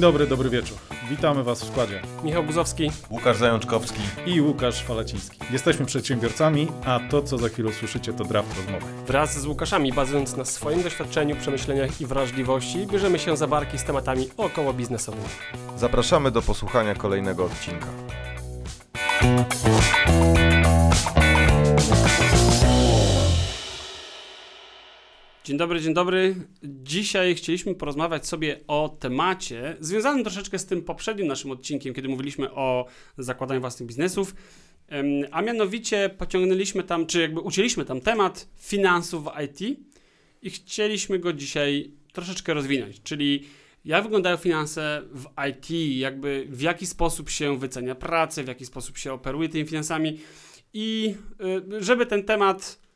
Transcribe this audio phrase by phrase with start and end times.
[0.00, 0.78] Dzień dobry, dobry wieczór.
[1.10, 2.02] Witamy Was w składzie.
[2.24, 2.90] Michał Buzowski.
[3.10, 4.00] Łukasz Zajączkowski.
[4.26, 5.38] I Łukasz Falaciński.
[5.50, 8.86] Jesteśmy przedsiębiorcami, a to, co za chwilę usłyszycie, to draft rozmowy.
[9.06, 13.84] Wraz z Łukaszami, bazując na swoim doświadczeniu, przemyśleniach i wrażliwości, bierzemy się za barki z
[13.84, 15.28] tematami około biznesowymi.
[15.76, 17.86] Zapraszamy do posłuchania kolejnego odcinka.
[25.44, 26.34] Dzień dobry, dzień dobry.
[26.62, 32.50] Dzisiaj chcieliśmy porozmawiać sobie o temacie związanym troszeczkę z tym poprzednim naszym odcinkiem, kiedy mówiliśmy
[32.50, 32.86] o
[33.18, 34.34] zakładaniu własnych biznesów.
[35.30, 39.78] A mianowicie pociągnęliśmy tam, czy jakby ucięliśmy tam temat finansów w IT
[40.42, 43.44] i chcieliśmy go dzisiaj troszeczkę rozwinąć, czyli
[43.84, 48.98] jak wyglądają finanse w IT, jakby w jaki sposób się wycenia pracę, w jaki sposób
[48.98, 50.18] się operuje tymi finansami
[50.74, 51.14] i
[51.78, 52.89] y, żeby ten temat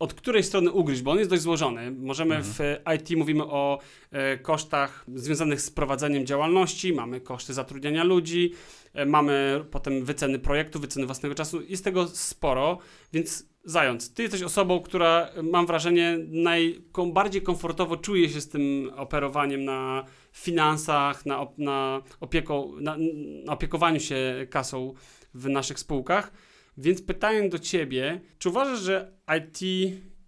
[0.00, 1.90] od której strony ugryźć, bo on jest dość złożony.
[1.90, 2.58] Możemy w
[2.96, 3.78] IT mówimy o
[4.10, 8.52] e, kosztach związanych z prowadzeniem działalności, mamy koszty zatrudniania ludzi,
[8.94, 11.62] e, mamy potem wyceny projektu, wyceny własnego czasu.
[11.62, 12.78] Jest tego sporo,
[13.12, 18.90] więc Zając, ty jesteś osobą, która e, mam wrażenie najbardziej komfortowo czuje się z tym
[18.96, 22.96] operowaniem na finansach, na, op- na, opieką, na,
[23.44, 24.94] na opiekowaniu się kasą
[25.34, 26.32] w naszych spółkach.
[26.80, 29.60] Więc pytanie do ciebie, czy uważasz, że IT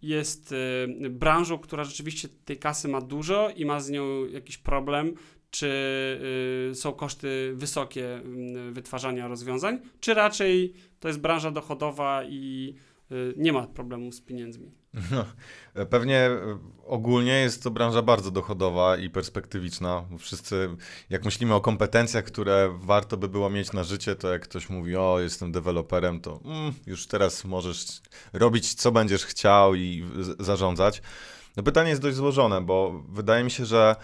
[0.02, 5.14] jest y, branżą, która rzeczywiście tej kasy ma dużo i ma z nią jakiś problem?
[5.50, 5.68] Czy
[6.70, 8.20] y, są koszty wysokie
[8.68, 9.78] y, wytwarzania rozwiązań?
[10.00, 12.74] Czy raczej to jest branża dochodowa i
[13.36, 14.72] nie ma problemu z pieniędzmi?
[15.10, 15.24] No,
[15.86, 20.04] pewnie e, ogólnie jest to branża bardzo dochodowa i perspektywiczna.
[20.18, 20.68] Wszyscy,
[21.10, 24.96] jak myślimy o kompetencjach, które warto by było mieć na życie, to jak ktoś mówi,
[24.96, 27.86] o, jestem deweloperem, to mm, już teraz możesz
[28.32, 30.04] robić, co będziesz chciał i
[30.38, 31.02] zarządzać.
[31.56, 33.96] No pytanie jest dość złożone, bo wydaje mi się, że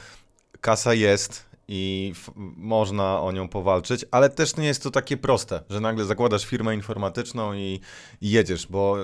[0.61, 2.13] kasa jest i
[2.57, 6.75] można o nią powalczyć, ale też nie jest to takie proste, że nagle zakładasz firmę
[6.75, 7.81] informatyczną i,
[8.21, 8.97] i jedziesz, bo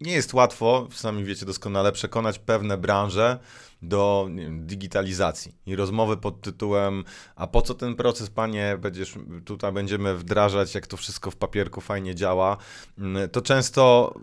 [0.00, 3.38] nie jest łatwo, sami wiecie doskonale, przekonać pewne branże
[3.82, 7.04] do wiem, digitalizacji i rozmowy pod tytułem
[7.36, 11.80] a po co ten proces, panie, będziesz, tutaj będziemy wdrażać, jak to wszystko w papierku
[11.80, 12.56] fajnie działa.
[12.98, 14.14] Mm, To często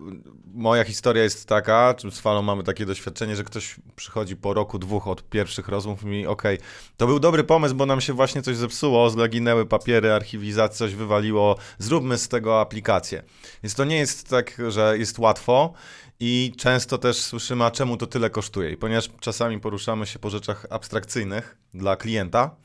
[0.54, 5.08] moja historia jest taka, z Falą mamy takie doświadczenie, że ktoś przychodzi po roku, dwóch
[5.08, 6.58] od pierwszych rozmów i mówi, okej,
[6.98, 11.56] to był dobry pomysł, bo nam się właśnie coś zepsuło, zaginęły papiery, archiwizacja, coś wywaliło,
[11.78, 13.24] zróbmy z tego aplikację.
[13.64, 15.74] Więc to nie jest tak, że jest łatwo
[16.20, 18.72] i często też słyszymy, a czemu to tyle kosztuje.
[18.72, 22.56] I ponieważ czasami poruszamy się po rzeczach abstrakcyjnych dla klienta,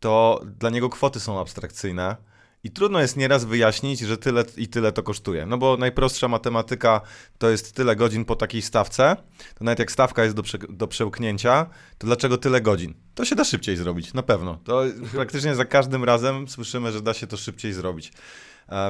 [0.00, 2.16] to dla niego kwoty są abstrakcyjne
[2.64, 5.46] i trudno jest nieraz wyjaśnić, że tyle i tyle to kosztuje.
[5.46, 7.00] No bo najprostsza matematyka
[7.38, 9.16] to jest tyle godzin po takiej stawce,
[9.54, 11.66] to nawet jak stawka jest do, prze, do przełknięcia,
[11.98, 12.94] to dlaczego tyle godzin?
[13.14, 14.58] To się da szybciej zrobić, na pewno.
[14.64, 14.82] To
[15.12, 18.12] praktycznie za każdym razem słyszymy, że da się to szybciej zrobić.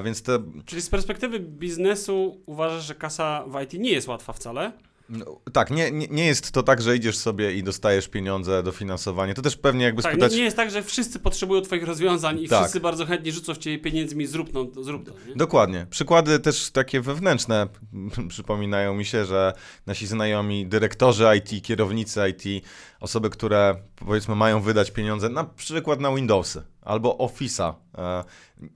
[0.04, 4.72] Więc te Czyli z perspektywy biznesu uważasz, że kasa w IT nie jest łatwa wcale?
[5.08, 9.34] No, tak, nie, nie, nie jest to tak, że idziesz sobie i dostajesz pieniądze, dofinansowanie.
[9.34, 10.32] To też pewnie jakby Tak, spytać...
[10.32, 12.60] nie, nie jest tak, że wszyscy potrzebują Twoich rozwiązań i Tak.
[12.60, 15.12] wszyscy bardzo chętnie rzucą w Ciebie pieniędzmi, zrób, no, zrób to.
[15.28, 15.34] Nie?
[15.36, 15.86] Dokładnie.
[15.90, 17.68] Przykłady też takie wewnętrzne
[18.28, 19.52] przypominają mi się, że
[19.86, 22.64] nasi znajomi dyrektorzy IT, kierownicy IT,
[23.00, 28.24] osoby, które powiedzmy mają wydać pieniądze na przykład na Windowsy albo Office'a, e,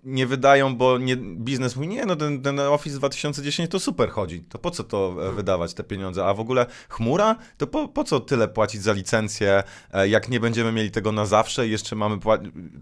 [0.05, 4.41] nie wydają, bo nie, biznes mówi, nie no ten, ten Office 2010 to super chodzi,
[4.41, 8.05] to po co to e, wydawać te pieniądze, a w ogóle chmura, to po, po
[8.05, 9.63] co tyle płacić za licencję,
[9.93, 11.69] e, jak nie będziemy mieli tego na zawsze?
[11.69, 12.19] I jeszcze mamy,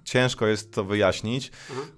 [0.04, 1.50] ciężko jest to wyjaśnić.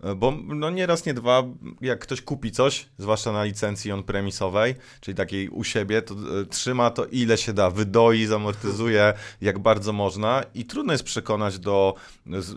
[0.02, 1.42] E, Bo no nie raz, nie dwa,
[1.80, 6.14] jak ktoś kupi coś, zwłaszcza na licencji on-premisowej, czyli takiej u siebie, to
[6.50, 11.94] trzyma to ile się da, wydoi, zamortyzuje jak bardzo można i trudno jest przekonać do,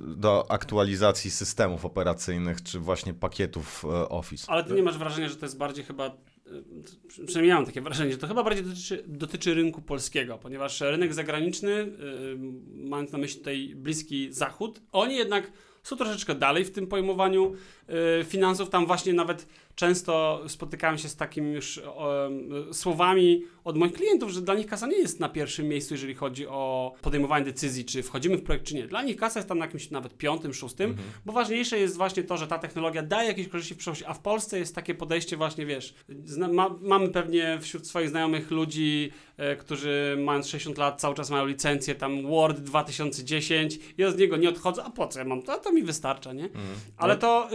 [0.07, 4.51] do aktualizacji systemów operacyjnych, czy właśnie pakietów e, Office.
[4.51, 7.81] Ale Ty nie masz wrażenia, że to jest bardziej chyba, y, przynajmniej ja mam takie
[7.81, 11.91] wrażenie, że to chyba bardziej dotyczy, dotyczy rynku polskiego, ponieważ rynek zagraniczny, y,
[12.75, 15.51] mając na myśli tutaj Bliski Zachód, oni jednak
[15.85, 17.53] są troszeczkę dalej w tym pojmowaniu
[18.21, 18.69] y, finansów.
[18.69, 21.81] Tam właśnie nawet często spotykałem się z takimi już y,
[22.71, 26.47] słowami od moich klientów, że dla nich kasa nie jest na pierwszym miejscu, jeżeli chodzi
[26.47, 28.87] o podejmowanie decyzji, czy wchodzimy w projekt, czy nie.
[28.87, 30.95] Dla nich kasa jest tam na jakimś nawet piątym, szóstym,
[31.25, 34.19] bo ważniejsze jest właśnie to, że ta technologia daje jakieś korzyści w przyszłości, a w
[34.19, 35.93] Polsce jest takie podejście właśnie, wiesz,
[36.51, 41.45] ma, mamy pewnie wśród swoich znajomych ludzi, e, którzy mając 60 lat cały czas mają
[41.45, 45.53] licencję, tam Word 2010, ja z niego nie odchodzę, a po co ja mam to?
[45.53, 46.49] A to mi wystarcza, nie?
[46.97, 47.49] Ale to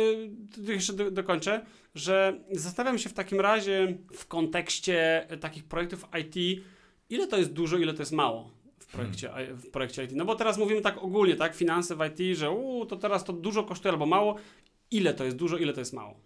[0.59, 1.61] y, jeszcze do, dokończę,
[1.95, 6.65] że zastanawiam się w takim razie w kontekście y, takich projektów IT,
[7.11, 10.13] ile to jest dużo, ile to jest mało w projekcie, w projekcie IT?
[10.15, 11.55] No bo teraz mówimy tak ogólnie, tak?
[11.55, 14.37] Finanse w IT, że u, to teraz to dużo kosztuje albo mało.
[14.91, 16.21] Ile to jest dużo, ile to jest mało?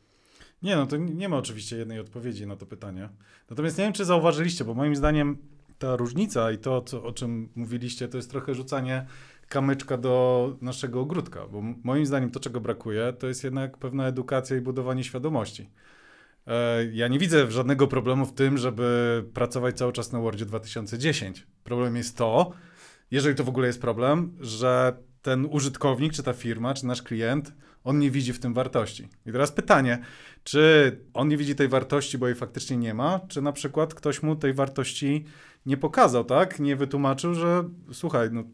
[0.63, 3.09] Nie, no to nie nie ma oczywiście jednej odpowiedzi na to pytanie.
[3.51, 5.39] Natomiast nie wiem, czy zauważyliście, bo moim zdaniem
[5.79, 9.07] ta różnica i to, co, o czym mówiliście, to jest trochę rzucanie
[9.49, 14.57] kamyczka do naszego ogródka, bo moim zdaniem to, czego brakuje, to jest jednak pewna edukacja
[14.57, 15.71] i budowanie świadomości.
[16.47, 21.47] E, Ja nie widzę żadnego problemu w tym, żeby pracować cały czas na Wordzie 2010.
[21.65, 22.53] Problem jest to,
[23.11, 27.53] jeżeli to w ogóle jest problem, że ten użytkownik, czy ta firma, czy nasz klient,
[27.85, 29.09] on nie widzi w tym wartości.
[29.27, 29.99] I teraz pytanie,
[30.45, 34.23] czy on nie widzi tej wartości, bo jej faktycznie nie ma, czy na przykład ktoś
[34.23, 35.25] mu tej wartości
[35.67, 36.61] nie pokazał, tak?
[36.61, 38.45] Nie wytłumaczył, że słuchaj, no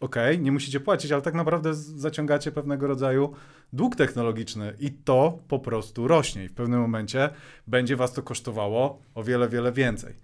[0.00, 3.32] okej, nie musicie płacić, ale tak naprawdę zaciągacie pewnego rodzaju
[3.72, 7.30] dług technologiczny i to po prostu rośnie i w pewnym momencie
[7.66, 10.14] będzie was to kosztowało o wiele, wiele więcej.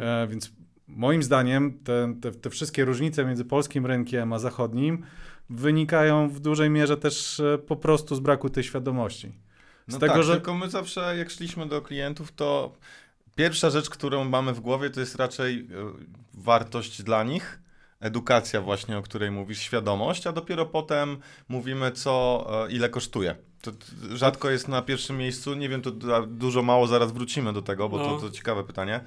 [0.00, 0.52] E, więc
[0.88, 5.04] moim zdaniem te, te, te wszystkie różnice między polskim rynkiem a zachodnim
[5.50, 9.32] wynikają w dużej mierze też e, po prostu z braku tej świadomości.
[9.88, 12.72] Z No tego, tak, że tylko my zawsze jak szliśmy do klientów, to
[13.34, 15.64] pierwsza rzecz, którą mamy w głowie, to jest raczej e,
[16.34, 17.60] wartość dla nich,
[18.04, 21.16] edukacja właśnie, o której mówisz, świadomość, a dopiero potem
[21.48, 23.36] mówimy, co, e, ile kosztuje.
[23.62, 23.70] To
[24.14, 27.88] rzadko jest na pierwszym miejscu, nie wiem, to du- dużo mało, zaraz wrócimy do tego,
[27.88, 28.04] bo No.
[28.04, 29.00] to, to ciekawe pytanie.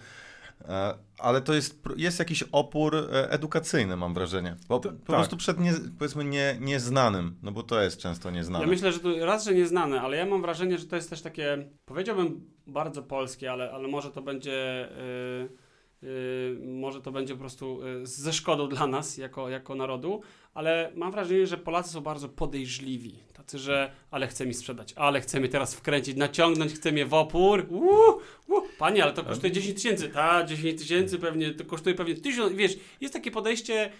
[0.69, 4.55] E, Ale to jest, jest jakiś opór e, edukacyjny, mam wrażenie.
[4.69, 5.05] Bo To- po tak.
[5.05, 8.63] prostu przed, nie, powiedzmy, nie, nieznanym, no bo to jest często nieznane.
[8.65, 11.21] Ja myślę, że to raz, że nieznane, ale ja mam wrażenie, że to jest też
[11.21, 14.89] takie, powiedziałbym bardzo polskie, ale, ale może to będzie,
[15.41, 15.66] yy,
[16.65, 20.21] może to będzie po prostu yy, ze szkodą dla nas jako, jako narodu,
[20.53, 23.19] ale mam wrażenie, że Polacy są bardzo podejrzliwi.
[23.33, 27.13] Tacy, że ale chce mi sprzedać, ale chce mnie teraz wkręcić, naciągnąć, chce mnie w
[27.13, 27.65] opór.
[27.69, 28.61] Uuu, uuu.
[28.77, 30.09] Panie, ale to kosztuje 10 tysięcy.
[30.09, 32.53] Ta, 10 tysięcy pewnie, to kosztuje pewnie 1000.
[32.53, 33.91] Wiesz, jest takie podejście,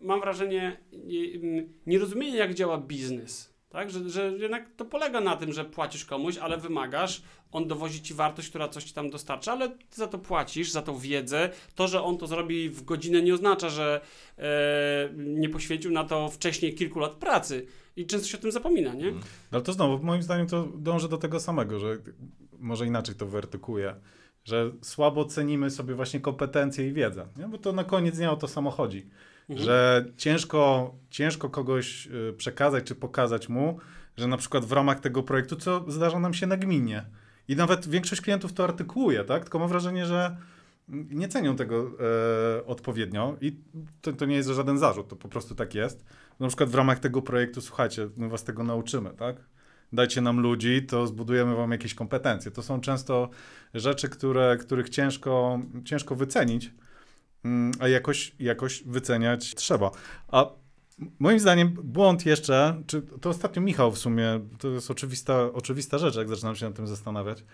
[0.00, 3.49] mam wrażenie, nie, mm, nierozumienie, jak działa biznes.
[3.70, 3.90] Tak?
[3.90, 7.22] Że, że jednak to polega na tym, że płacisz komuś, ale wymagasz,
[7.52, 10.82] on dowozi ci wartość, która coś ci tam dostarcza, ale ty za to płacisz, za
[10.82, 11.50] tą wiedzę.
[11.74, 14.00] To, że on to zrobi w godzinę, nie oznacza, że
[14.38, 17.66] e, nie poświęcił na to wcześniej kilku lat pracy.
[17.96, 19.08] I często się o tym zapomina, nie?
[19.08, 19.20] Mm.
[19.50, 21.98] Ale to znowu, moim zdaniem to dąży do tego samego, że
[22.58, 23.94] może inaczej to wertykuję,
[24.44, 27.48] że słabo cenimy sobie właśnie kompetencje i wiedzę, nie?
[27.48, 29.06] bo to na koniec dnia o to samo chodzi,
[29.50, 29.66] Mhm.
[29.66, 33.78] że ciężko, ciężko kogoś y, przekazać czy pokazać mu,
[34.16, 37.04] że na przykład w ramach tego projektu, co zdarza nam się nagminnie
[37.48, 39.42] i nawet większość klientów to artykułuje, tak?
[39.42, 40.36] tylko mam wrażenie, że
[40.88, 41.90] nie cenią tego
[42.56, 43.56] e, odpowiednio i
[44.00, 46.04] to, to nie jest żaden zarzut, to po prostu tak jest.
[46.40, 49.36] Na przykład w ramach tego projektu, słuchajcie, my was tego nauczymy, tak?
[49.92, 52.50] Dajcie nam ludzi, to zbudujemy wam jakieś kompetencje.
[52.50, 53.30] To są często
[53.74, 56.72] rzeczy, które, których ciężko, ciężko wycenić,
[57.80, 59.90] a jakoś, jakoś wyceniać trzeba.
[60.28, 60.46] A
[61.18, 66.16] moim zdaniem błąd jeszcze, czy to ostatnio Michał w sumie, to jest oczywista, oczywista rzecz,
[66.16, 67.44] jak zaczynam się nad tym zastanawiać.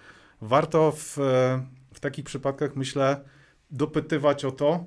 [0.41, 3.25] Warto w, e, w takich przypadkach, myślę,
[3.71, 4.85] dopytywać o to,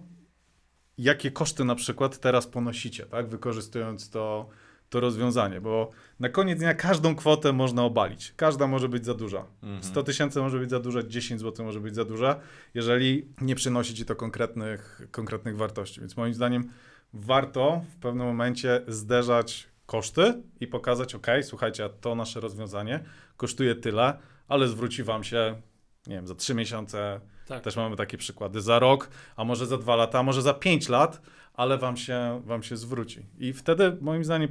[0.98, 4.50] jakie koszty na przykład teraz ponosicie, tak, wykorzystując to,
[4.90, 8.34] to rozwiązanie, bo na koniec dnia każdą kwotę można obalić.
[8.36, 9.46] Każda może być za duża.
[9.64, 9.84] Mhm.
[9.84, 12.40] 100 tysięcy może być za duże, 10 zł może być za duże,
[12.74, 16.00] jeżeli nie przynosi ci to konkretnych, konkretnych wartości.
[16.00, 16.70] Więc moim zdaniem
[17.14, 23.04] warto w pewnym momencie zderzać koszty i pokazać, ok, słuchajcie, to nasze rozwiązanie
[23.38, 25.62] kosztuje tyle, ale zwróci wam się,
[26.08, 27.64] nie wiem, za 3 miesiące, Tak.
[27.64, 30.90] też mamy takie przykłady, za rok, a może za 2 lata, a może za 5
[30.90, 31.22] lat,
[31.60, 33.26] ale wam się, wam się zwróci.
[33.40, 34.50] I wtedy moim zdaniem,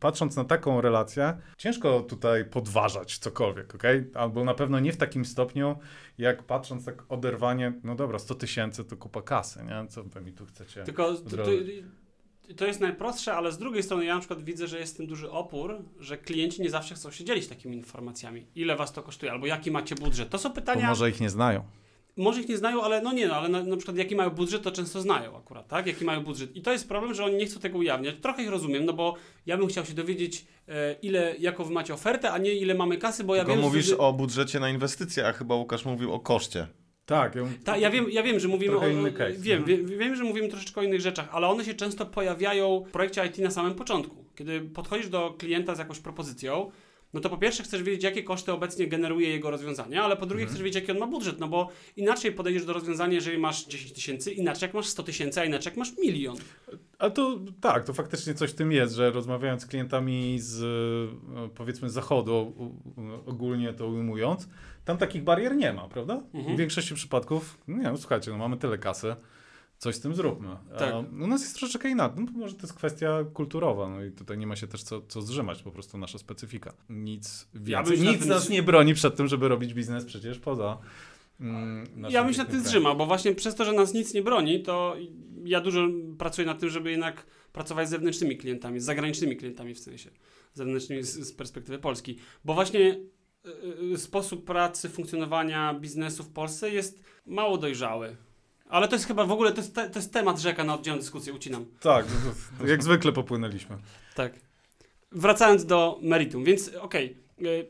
[0.00, 3.82] patrząc na taką relację, ciężko tutaj podważać cokolwiek, ok?
[4.14, 5.76] Albo na pewno nie w takim stopniu,
[6.18, 9.88] jak patrząc tak oderwanie, no dobra, 100 tysięcy to kupa kasy, nie?
[9.88, 10.84] Co wy mi tu chcecie?
[10.84, 11.14] Tylko
[12.56, 15.06] to, jest najprostsze, ale z drugiej strony ja na przykład widzę, że jest w tym
[15.06, 18.46] duży opór, że klienci nie zawsze chcą się dzielić takimi informacjami.
[18.54, 20.30] Ile was to kosztuje, albo jaki macie budżet.
[20.30, 21.64] To są Bo pytania, może, może ich nie znają.
[22.16, 24.70] Ich nie znają, ale no nie no, ale na, na przykład jaki mają budżet, to
[24.72, 25.86] często znają akurat, tak?
[25.86, 26.56] Jaki mają budżet.
[26.56, 28.14] I to jest problem, że oni nie chcą tego ujawniać.
[28.22, 29.14] Trochę ich rozumiem, no bo
[29.46, 32.98] ja bym chciał się dowiedzieć, e, ile, jaką wy macie ofertę, a nie ile mamy
[32.98, 35.84] kasy, bo ja Tylko wiem, że mówisz wtedy- o budżecie na inwestycje, a chyba Łukasz
[35.84, 36.66] mówił o koszcie.
[37.06, 39.32] Tak, ja, Ta, ja wiem, ja wiem, że mówimy o, inny case.
[39.38, 39.86] Wiem, Mhm.
[39.86, 43.26] wiem, wiem, że mówimy troszeczkę o innych rzeczach, ale one się często pojawiają w projekcie
[43.26, 44.24] IT na samym początku.
[44.34, 46.70] Kiedy podchodzisz do klienta z jakąś propozycją,
[47.16, 50.42] no to po pierwsze chcesz wiedzieć, jakie koszty obecnie generuje jego rozwiązanie, ale po drugie
[50.42, 50.54] Mhm.
[50.54, 53.92] chcesz wiedzieć, jaki on ma budżet, no bo inaczej podejdziesz do rozwiązania, jeżeli masz 10
[53.92, 56.36] tysięcy, inaczej jak masz 100 tysięcy, a inaczej jak masz milion.
[56.98, 61.48] Ale to tak, to faktycznie coś w tym jest, że rozmawiając z klientami z e,
[61.54, 62.54] powiedzmy zachodu,
[63.26, 64.48] ogólnie to ujmując,
[64.84, 66.22] tam takich barier nie ma, prawda?
[66.34, 66.56] Mhm.
[66.56, 69.16] W większości przypadków, nie no słuchajcie, no mamy tyle kasy,
[69.78, 70.56] coś z tym zróbmy.
[70.78, 70.94] Tak.
[70.94, 72.24] A u nas jest troszeczkę inaczej.
[72.24, 75.22] No, może to jest kwestia kulturowa, no i tutaj nie ma się też co, co
[75.22, 76.72] zrzymać, po prostu nasza specyfika.
[76.88, 78.04] Nic Ja więcej.
[78.06, 80.78] na Nic nas z- nie broni przed tym, żeby robić biznes przecież poza
[81.40, 84.22] mm, Ja bym się nad tym zrzymał, bo właśnie przez to, że nas nic nie
[84.22, 84.96] broni, to
[85.44, 89.78] ja dużo pracuję nad tym, żeby jednak pracować z zewnętrznymi klientami, z zagranicznymi klientami w
[89.78, 90.10] sensie,
[90.54, 92.18] zewnętrznymi z, z perspektywy Polski.
[92.44, 93.00] Bo właśnie
[93.46, 98.16] y, y, sposób pracy, funkcjonowania biznesu w Polsce jest mało dojrzały.
[98.68, 101.00] Ale to jest chyba w ogóle, to jest, te, to jest temat rzeka na oddzielną
[101.00, 101.66] dyskusję, ucinam.
[101.80, 102.06] Tak,
[102.66, 103.76] jak zwykle popłynęliśmy.
[104.14, 104.32] Tak.
[105.12, 107.16] Wracając do meritum, więc okej.
[107.42, 107.66] y,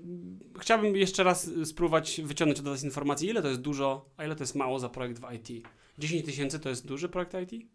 [0.60, 4.42] Chciałbym jeszcze raz spróbować wyciągnąć od Was informację, ile to jest dużo, a ile to
[4.42, 5.66] jest mało za projekt w IT.
[5.98, 7.66] 10 tysięcy to jest duży projekt IT?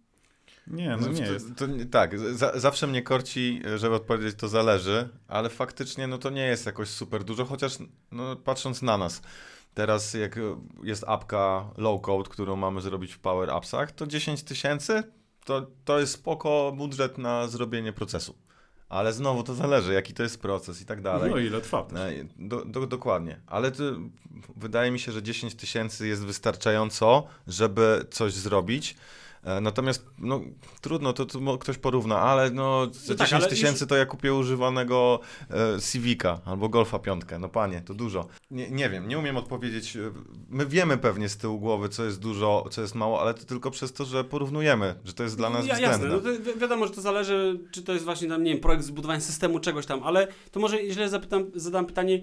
[0.67, 1.67] Nie, no nie to.
[1.67, 6.45] To, tak, za, zawsze mnie korci, żeby odpowiedzieć, to zależy, ale faktycznie no to nie
[6.45, 7.77] jest jakoś super dużo, chociaż
[8.11, 9.21] no, patrząc na nas,
[9.73, 10.39] teraz jak
[10.83, 15.03] jest apka low code, którą mamy zrobić w Power Appsach, to 10 tysięcy
[15.45, 18.35] to, to jest spoko budżet na zrobienie procesu.
[18.89, 21.31] Ale znowu to zależy, jaki to jest proces i tak dalej.
[21.31, 21.87] No ile trwa.
[21.95, 23.83] E, Do, do, dokładnie, ale to,
[24.55, 28.95] wydaje mi się, że 10 tysięcy jest wystarczająco, żeby coś zrobić.
[29.43, 30.41] E, Natomiast no,
[30.81, 33.95] trudno, to, to ktoś porówna, ale no, za No tak, 10 ale tysięcy już- to
[33.95, 35.19] ja kupię używanego
[35.49, 37.39] e, Civica albo Golfa piątkę.
[37.39, 38.27] No panie, to dużo.
[38.51, 39.95] Nie, nie wiem, nie umiem odpowiedzieć.
[39.95, 39.99] e,
[40.49, 43.71] My wiemy pewnie z tyłu głowy, co jest dużo, co jest mało, ale to tylko
[43.71, 46.07] przez to, że porównujemy, że to jest dla nas ja, względne.
[46.09, 48.83] Jasne, no wi- wiadomo, że to zależy, czy to jest właśnie tam, nie wiem, projekt
[48.83, 52.21] zbudowania systemu, czegoś tam, ale to może źle zapytam, zadam pytanie,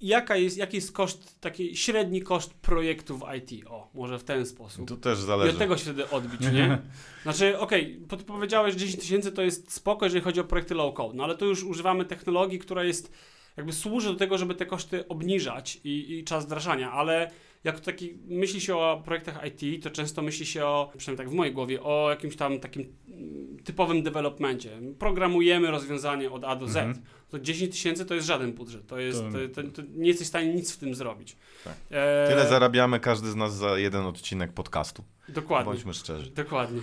[0.00, 3.66] jaka jest, jaki jest koszt, taki średni koszt projektu w IT?
[3.66, 4.88] O, może w ten sposób.
[4.88, 5.52] To też I zależy.
[5.52, 6.78] od tego się wtedy odbić, nie?
[7.22, 10.94] Znaczy, okej, okay, powiedziałeś, że 10 tysięcy to jest spoko, jeżeli chodzi o projekty low
[10.94, 13.12] code, no ale tu już używamy technologii, która jest,
[13.58, 17.30] jakby służy do tego, żeby te koszty obniżać i, i czas wdrażania, ale
[17.64, 21.36] jak taki myśli się o projektach IT, to często myśli się o, przynajmniej tak w
[21.36, 24.70] mojej głowie, o jakimś tam takim mm, typowym developmencie.
[24.98, 26.76] Programujemy rozwiązanie od A do Z.
[26.76, 27.04] Mhm.
[27.30, 28.86] To 10 tysięcy to jest żaden budżet.
[28.86, 29.18] To jest,
[29.52, 31.36] To- to, to, nie jesteś w stanie nic w tym zrobić.
[31.64, 31.74] Tak.
[31.90, 35.04] E, Tyle zarabiamy każdy z nas za jeden odcinek podcastu.
[35.28, 35.72] Dokładnie.
[35.72, 36.30] Bądźmy szczerzy.
[36.30, 36.80] Dokładnie.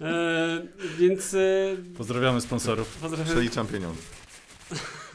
[0.00, 0.62] E,
[0.98, 1.38] więc e,
[1.96, 2.96] Pozdrawiamy sponsorów.
[3.00, 3.26] pozdrawiam.
[3.26, 4.02] Przeliczam pieniądze.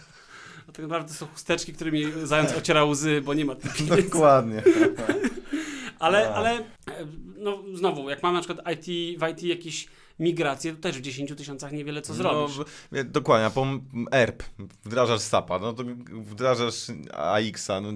[0.74, 4.02] Tak naprawdę są chusteczki, którymi zając ociera łzy, bo nie ma tych pieniędzy.
[4.04, 4.64] Dokładnie.
[6.00, 6.32] Ale, Tak.
[6.36, 6.64] ale e,
[7.38, 9.88] no znowu, jak mamy na przykład IT, w IT jakieś
[10.24, 12.58] migracje, to też w 10 tysiącach niewiele co zrobisz.
[12.58, 13.68] No, w- wie- dokładnie, a po
[14.12, 14.44] ERP
[14.86, 16.76] wdrażasz SAP-a, no to wdrażasz
[17.14, 17.90] AX-a, no,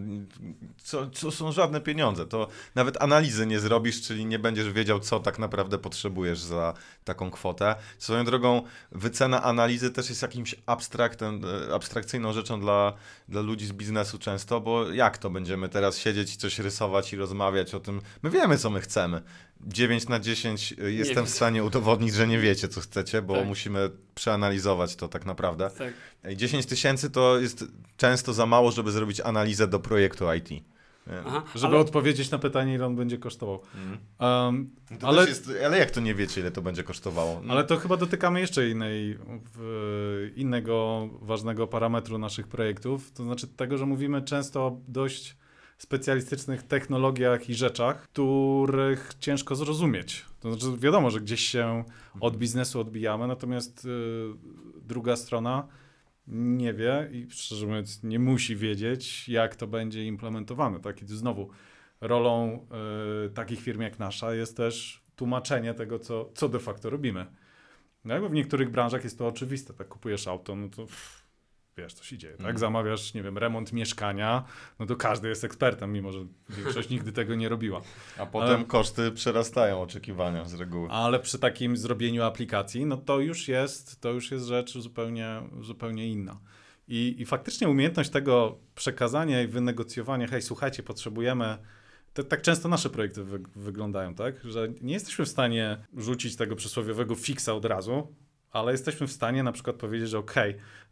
[0.83, 5.19] co, co są żadne pieniądze, to nawet analizy nie zrobisz, czyli nie będziesz wiedział, co
[5.19, 7.75] tak naprawdę potrzebujesz za taką kwotę.
[7.97, 12.93] Swoją drogą, wycena analizy też jest jakimś abstraktem, e, abstrakcyjną rzeczą dla,
[13.29, 17.15] dla ludzi z biznesu często, bo jak to będziemy teraz siedzieć i coś rysować i
[17.17, 18.01] rozmawiać o tym?
[18.23, 19.21] My wiemy, co my chcemy.
[19.61, 23.47] 9 na 10 y, jestem w stanie udowodnić, że nie wiecie, co chcecie, bo Tak.
[23.47, 25.69] musimy przeanalizować to tak naprawdę.
[25.77, 25.93] Tak.
[26.31, 27.65] I 10 tysięcy to jest
[27.97, 30.63] często za mało, żeby zrobić analizę do projektu IT.
[31.25, 33.59] Aha, Żeby ale, odpowiedzieć na pytanie, ile on będzie kosztował.
[33.75, 33.97] Mhm.
[34.19, 34.69] Um,
[35.01, 35.27] ale.
[35.27, 37.41] Jest, ale jak to nie wiecie, ile to będzie kosztowało?
[37.43, 39.17] No, ale to chyba dotykamy jeszcze innej,
[39.55, 45.37] w, innego ważnego parametru naszych projektów, to znaczy tego, że mówimy często o dość
[45.77, 50.25] specjalistycznych technologiach i rzeczach, których ciężko zrozumieć.
[50.39, 51.83] To znaczy wiadomo, że gdzieś się
[52.19, 53.89] od biznesu odbijamy, natomiast y,
[54.81, 55.67] druga strona
[56.27, 60.79] nie wie i szczerze mówiąc nie musi wiedzieć, jak to będzie implementowane.
[60.79, 61.01] Tak?
[61.01, 61.49] I tu znowu
[62.01, 62.67] rolą
[63.25, 67.25] y, takich firm jak nasza jest też tłumaczenie tego, co, co de facto robimy.
[68.05, 71.26] No jakby w niektórych branżach jest to oczywiste, tak kupujesz auto, no to pff,
[71.77, 72.39] wiesz, co się dzieje, tak?
[72.41, 72.57] Mhm.
[72.57, 74.43] Zamawiasz, nie wiem, remont mieszkania,
[74.79, 77.81] no to każdy jest ekspertem, mimo że większość nigdy tego nie robiła.
[78.17, 80.89] A potem ale- koszty przerastają oczekiwania z reguły.
[80.89, 86.07] Ale przy takim zrobieniu aplikacji, no to już jest, to już jest rzecz zupełnie, zupełnie
[86.07, 86.39] inna.
[86.87, 91.57] I, I faktycznie umiejętność tego przekazania i wynegocjowania, hej, słuchajcie, potrzebujemy.
[92.13, 94.35] To, tak często nasze projekty wy, wyglądają, tak?
[94.43, 98.07] Że nie jesteśmy w stanie rzucić tego przysłowiowego fixa od razu,
[98.57, 100.33] ale jesteśmy w stanie na przykład powiedzieć, że OK,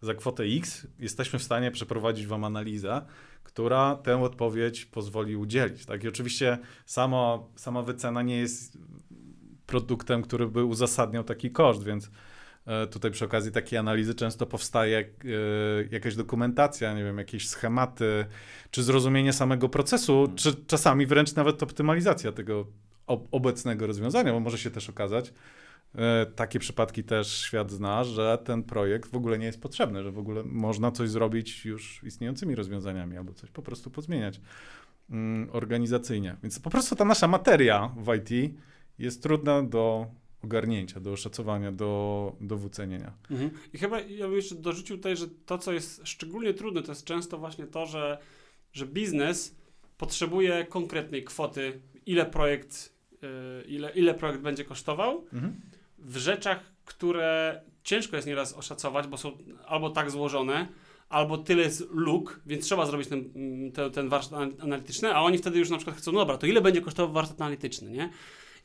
[0.01, 3.01] za kwotę X jesteśmy w stanie przeprowadzić Wam analizę,
[3.43, 5.85] która tę odpowiedź pozwoli udzielić.
[5.85, 6.03] Tak?
[6.03, 8.77] I oczywiście sama, sama wycena nie jest
[9.65, 12.11] produktem, który by uzasadniał taki koszt, więc
[12.65, 15.05] e, tutaj przy okazji takiej analizy często powstaje e,
[15.91, 18.25] jakaś dokumentacja, nie wiem, jakieś schematy,
[18.71, 22.67] czy zrozumienie samego procesu, czy czasami wręcz nawet optymalizacja tego
[23.07, 25.33] ob- obecnego rozwiązania, bo może się też okazać,
[26.35, 30.19] takie przypadki też świat zna, że ten projekt w ogóle nie jest potrzebny, że w
[30.19, 34.41] ogóle można coś zrobić już istniejącymi rozwiązaniami albo coś po prostu pozmieniać
[35.09, 36.35] mm, organizacyjnie.
[36.43, 38.55] Więc po prostu ta nasza materia w IT
[38.99, 40.07] jest trudna do
[40.43, 43.13] ogarnięcia, do oszacowania, do, do wycenienia.
[43.31, 43.49] Mhm.
[43.73, 47.05] I chyba ja bym jeszcze dorzucił tutaj, że to, co jest szczególnie trudne, to jest
[47.05, 48.17] często właśnie to, że,
[48.73, 49.55] że biznes
[49.97, 55.61] potrzebuje konkretnej kwoty, ile projekt, y, ile, ile projekt będzie kosztował, Mhm.
[56.05, 60.67] W rzeczach, które ciężko jest nieraz oszacować, bo są albo tak złożone,
[61.09, 65.21] albo tyle jest luk, więc trzeba zrobić ten, mm, te- ten warsztat anal- analityczny, a
[65.21, 68.09] oni wtedy już na przykład chcą, no dobra, to ile będzie kosztował warsztat analityczny, nie?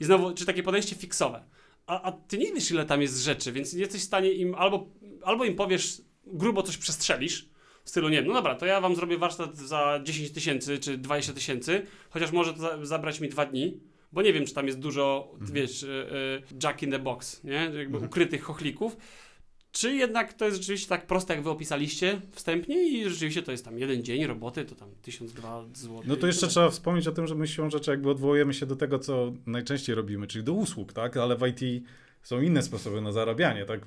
[0.00, 1.44] I znowu, czy takie podejście fiksowe.
[1.86, 4.86] A, a ty nie wiesz, ile tam jest rzeczy, więc jesteś w stanie im albo,
[5.24, 7.48] albo im powiesz, grubo coś przestrzelisz,
[7.84, 11.32] w stylu, nie no dobra, to ja wam zrobię warsztat za 10 tysięcy czy 20
[11.32, 13.80] tysięcy, chociaż może to za, zabrać mi dwa dni,
[14.12, 15.86] bo nie wiem, czy tam jest dużo, wiesz, y,
[16.52, 17.52] y, jack in the box, nie?
[17.52, 18.04] Jakby Mhm.
[18.04, 18.96] ukrytych chochlików.
[19.72, 23.64] Czy jednak to jest rzeczywiście tak proste, jak wy opisaliście wstępnie i rzeczywiście to jest
[23.64, 26.02] tam jeden dzień roboty, to tam 1002 zł.
[26.06, 28.76] No to jeszcze trzeba wspomnieć o tym, że my siłą rzeczy jakby odwołujemy się do
[28.76, 31.16] tego, co najczęściej robimy, czyli do usług, tak?
[31.16, 31.84] Ale w IT
[32.22, 33.80] są inne sposoby na zarabianie, tak?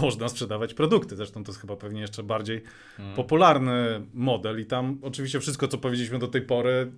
[0.00, 2.62] Można sprzedawać produkty, zresztą to jest chyba pewnie jeszcze bardziej
[2.98, 3.14] Mm.
[3.16, 6.92] popularny model i tam oczywiście wszystko, co powiedzieliśmy do tej pory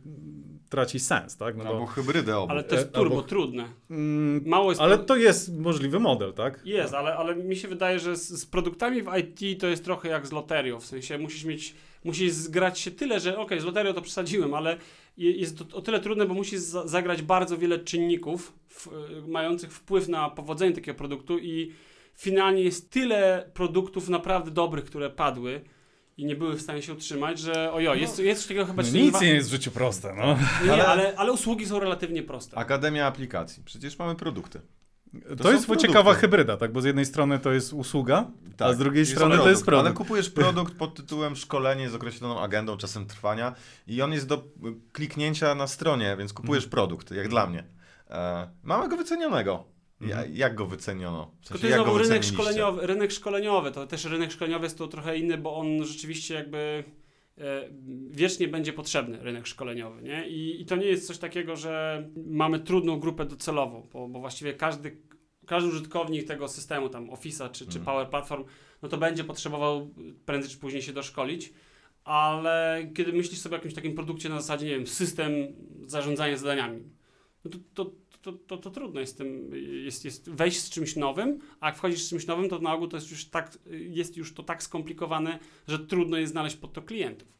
[0.69, 1.57] traci sens, tak?
[1.57, 2.53] No Albo bo, hybrydy obu.
[2.53, 3.69] Ale to jest e, turbo albo- trudne.
[3.91, 4.81] mm, Mało jest.
[4.81, 6.61] ale pro- to jest możliwy model, tak?
[6.65, 10.09] Jest, ale, ale mi się wydaje, że z, z produktami w IT to jest trochę
[10.09, 10.81] jak z loterią.
[10.81, 14.77] W sensie musisz mieć, musisz zgrać się tyle, że okej, z loterią to przesadziłem, ale
[15.17, 18.91] je- jest to o tyle trudne, bo musisz za, zagrać bardzo wiele czynników w, y,
[19.29, 21.73] mających wpływ na powodzenie takiego produktu i
[22.15, 25.61] finalnie jest tyle produktów naprawdę dobrych, które padły
[26.19, 28.83] i nie były w stanie się utrzymać, że ojo, jest, jest coś takiego chyba...
[28.83, 30.39] No nic nie jest w życiu proste, no.
[30.65, 32.59] nie, Ale- ale, ale usługi są relatywnie proste.
[32.59, 33.63] Akademia aplikacji.
[33.65, 34.61] Przecież mamy produkty.
[35.39, 35.89] To, są jest produkty.
[35.89, 36.73] ciekawa hybryda, tak?
[36.73, 39.87] Bo z jednej strony to jest usługa, a z drugiej strony to jest produkt.
[39.87, 43.55] Ale kupujesz produkt pod tytułem szkolenie z określoną agendą, czasem trwania
[43.87, 44.45] i on jest do
[44.93, 46.71] kliknięcia na stronie, więc kupujesz Mhm.
[46.71, 47.65] produkt, jak dla mnie.
[48.11, 49.65] E, mamy go wycenionego.
[50.01, 50.37] Ja, Mhm.
[50.37, 51.31] jak go wyceniono?
[51.41, 53.71] W sensie, to jest znowu rynek szkoleniowy, rynek szkoleniowy.
[53.71, 56.85] To też rynek szkoleniowy jest to trochę inny, bo on rzeczywiście jakby
[57.39, 57.69] e,
[58.11, 60.03] wiecznie będzie potrzebny, rynek szkoleniowy.
[60.03, 60.29] Nie?
[60.29, 64.53] I, I to nie jest coś takiego, że mamy trudną grupę docelową, bo, bo właściwie
[64.55, 64.97] każdy,
[65.47, 67.85] każdy użytkownik tego systemu, tam Office'a czy, czy Mhm.
[67.85, 68.45] Power Platform,
[68.83, 69.95] no to będzie potrzebował
[70.27, 71.53] prędzej czy później się doszkolić.
[72.05, 75.33] Ale kiedy myślisz sobie o jakimś takim produkcie na zasadzie, nie wiem, system
[75.87, 76.83] zarządzania zadaniami,
[77.45, 77.91] no to, to,
[78.23, 79.51] to, to, to trudno jest, tym,
[79.85, 82.89] jest, jest wejść z czymś nowym, a jak wchodzisz z czymś nowym, to na ogół
[82.89, 86.83] to jest już tak, jest już to tak skomplikowane, że trudno jest znaleźć pod to
[86.83, 87.38] klientów.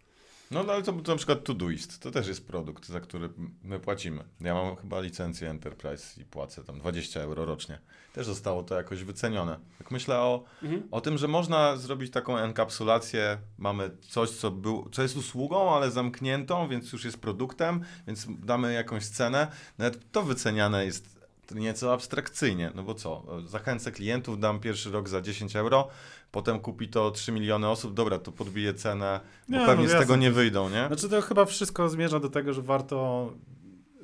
[0.51, 3.29] No no, ale to, to na przykład Todoist, to też jest produkt, za który
[3.63, 4.25] my płacimy.
[4.41, 7.79] Ja mam chyba licencję Enterprise i płacę tam 20 euro rocznie.
[8.13, 9.59] Też zostało to jakoś wycenione.
[9.81, 10.83] Jak myślę o, Mhm.
[10.91, 15.91] o tym, że można zrobić taką enkapsulację, mamy coś, co, był, co jest usługą, ale
[15.91, 19.47] zamkniętą, więc już jest produktem, więc damy jakąś cenę.
[19.79, 21.19] Nawet to wyceniane jest
[21.55, 25.89] nieco abstrakcyjnie, no bo co, zachęcę klientów, dam pierwszy rok za 10 euro,
[26.31, 29.91] potem kupi to 3 miliony osób, dobra, to podbije cenę, bo Nie, no pewnie z
[29.91, 30.01] jasne.
[30.07, 30.87] tego nie wyjdą, nie?
[30.87, 33.33] Znaczy to chyba wszystko zmierza do tego, że warto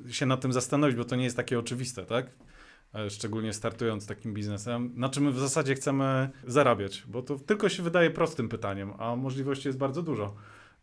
[0.09, 2.25] się nad tym zastanowić, bo to nie jest takie oczywiste, tak?
[2.95, 7.69] E, Szczególnie startując takim biznesem, na czym my w zasadzie chcemy zarabiać, bo to tylko
[7.69, 10.35] się wydaje prostym pytaniem, a możliwości jest bardzo dużo.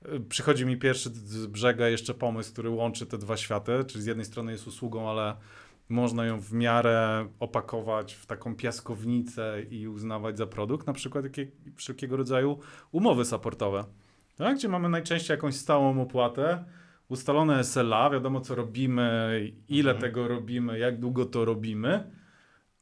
[0.04, 4.06] E, Przychodzi mi pierwszy z brzega jeszcze pomysł, który łączy te dwa światy, czyli z
[4.06, 5.36] jednej strony jest usługą, ale
[5.92, 11.46] można ją w miarę opakować w taką piaskownicę i uznawać za produkt, na przykład jakie,
[11.76, 12.58] wszelkiego rodzaju
[12.92, 13.84] umowy supportowe
[14.36, 14.56] tak?
[14.56, 16.64] gdzie mamy najczęściej jakąś stałą opłatę,
[17.08, 20.00] ustalone SLA, wiadomo co robimy, ile Mhm.
[20.00, 22.10] tego robimy, jak długo to robimy,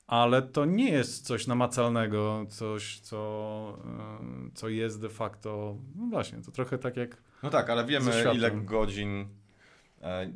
[0.06, 6.38] ale to nie jest coś namacalnego, coś, co, em, co jest de facto, no właśnie,
[6.42, 9.26] to trochę tak jak, No tak, ale wiemy ile godzin e,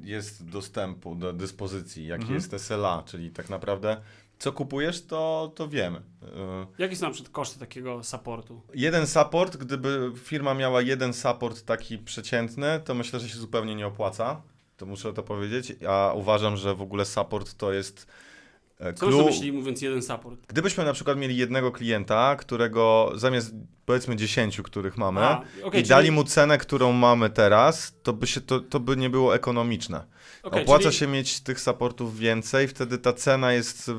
[0.02, 2.34] jest dostępu do dyspozycji, jaki Mhm.
[2.34, 3.96] jest SLA, czyli tak naprawdę
[4.38, 5.98] co kupujesz, to, to wiemy.
[6.22, 8.62] E, Jakie są na przykład koszty takiego supportu?
[8.74, 13.86] Jeden support, gdyby firma miała jeden support taki przeciętny, to myślę, że się zupełnie nie
[13.86, 14.42] opłaca.
[14.76, 15.72] To muszę to powiedzieć.
[15.88, 18.06] A uważam, że w ogóle support to jest e,
[18.96, 20.40] Co clue- na myśli mówiąc jeden support?
[20.48, 23.54] Gdybyśmy na przykład mieli jednego klienta, którego zamiast
[23.86, 28.12] powiedzmy 10, których mamy, A, okej, i dali czyli- mu cenę, którą mamy teraz, to
[28.12, 30.04] by, się, to, to by nie było ekonomiczne.
[30.42, 33.90] okej, Opłaca czyli, się mieć tych supportów więcej, wtedy ta cena jest,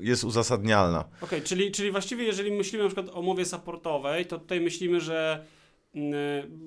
[0.00, 1.04] jest uzasadnialna.
[1.20, 5.44] Okej, czyli, czyli właściwie jeżeli myślimy na przykład o mowie supportowej, to tutaj myślimy, że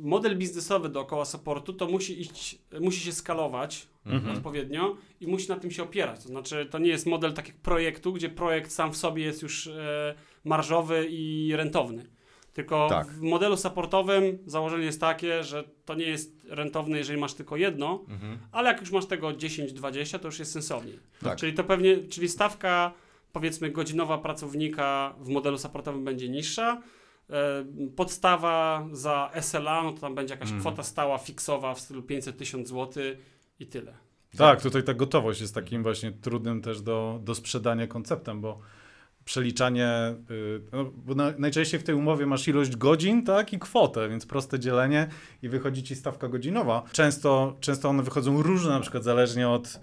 [0.02, 4.38] model biznesowy dookoła supportu to musi iść, musi się skalować Mhm.
[4.38, 6.22] odpowiednio i musi na tym się opierać.
[6.24, 9.42] To znaczy, to nie jest model tak jak projektu, gdzie projekt sam w sobie jest
[9.42, 12.06] już e, marżowy i rentowny.
[12.54, 13.08] Tylko Tak.
[13.08, 18.06] w modelu supportowym założenie jest takie, że to nie jest rentowne, jeżeli masz tylko jedno,
[18.10, 18.38] Mhm.
[18.52, 21.00] ale jak już masz tego 10-20, to już jest sensowniej.
[21.24, 21.38] Tak.
[21.38, 22.94] Czyli to pewnie, czyli stawka
[23.34, 26.82] powiedzmy godzinowa pracownika w modelu supportowym będzie niższa.
[27.30, 30.62] E, Podstawa za SLA, no to tam będzie jakaś Mhm.
[30.62, 33.04] kwota stała, fiksowa w stylu 500 tysiąc zł
[33.60, 33.94] i tyle.
[34.38, 38.60] Tak, tutaj ta gotowość jest takim właśnie trudnym też do, do sprzedania konceptem, bo
[39.26, 44.10] przeliczanie, y, no, bo na, najczęściej w tej umowie masz ilość godzin, tak, i kwotę,
[44.10, 45.08] więc proste dzielenie
[45.42, 46.84] i wychodzi ci stawka godzinowa.
[46.92, 49.80] Często, często one wychodzą różne, na przykład zależnie od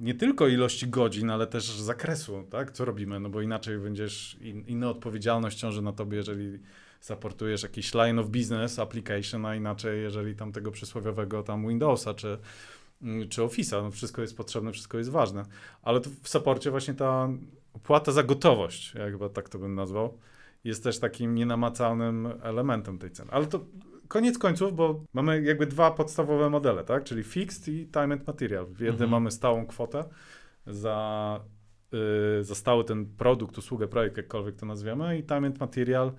[0.00, 4.66] nie tylko ilości godzin, ale też zakresu, tak, co robimy, no bo inaczej będziesz, in,
[4.66, 6.58] inna odpowiedzialność ciąży na tobie, jeżeli
[7.00, 12.38] supportujesz jakiś line of business application, a inaczej jeżeli tam tego przysłowiowego tam Windowsa, czy
[13.02, 15.44] mm, czy Office'a, no wszystko jest potrzebne, wszystko jest ważne.
[15.82, 17.28] Ale w saporcie właśnie ta
[17.72, 20.18] opłata za gotowość, ja chyba tak to bym nazwał,
[20.64, 23.30] jest też takim nienamacalnym elementem tej ceny.
[23.30, 23.64] Ale to
[24.10, 27.04] koniec końców, bo mamy jakby dwa podstawowe modele, tak?
[27.04, 28.66] Czyli fixed i time and material.
[28.66, 29.10] W jednym Mhm.
[29.10, 30.04] mamy stałą kwotę
[30.66, 31.40] za,
[32.40, 36.12] y, za stały ten produkt, usługę, projekt, jakkolwiek to nazwiemy i time and material,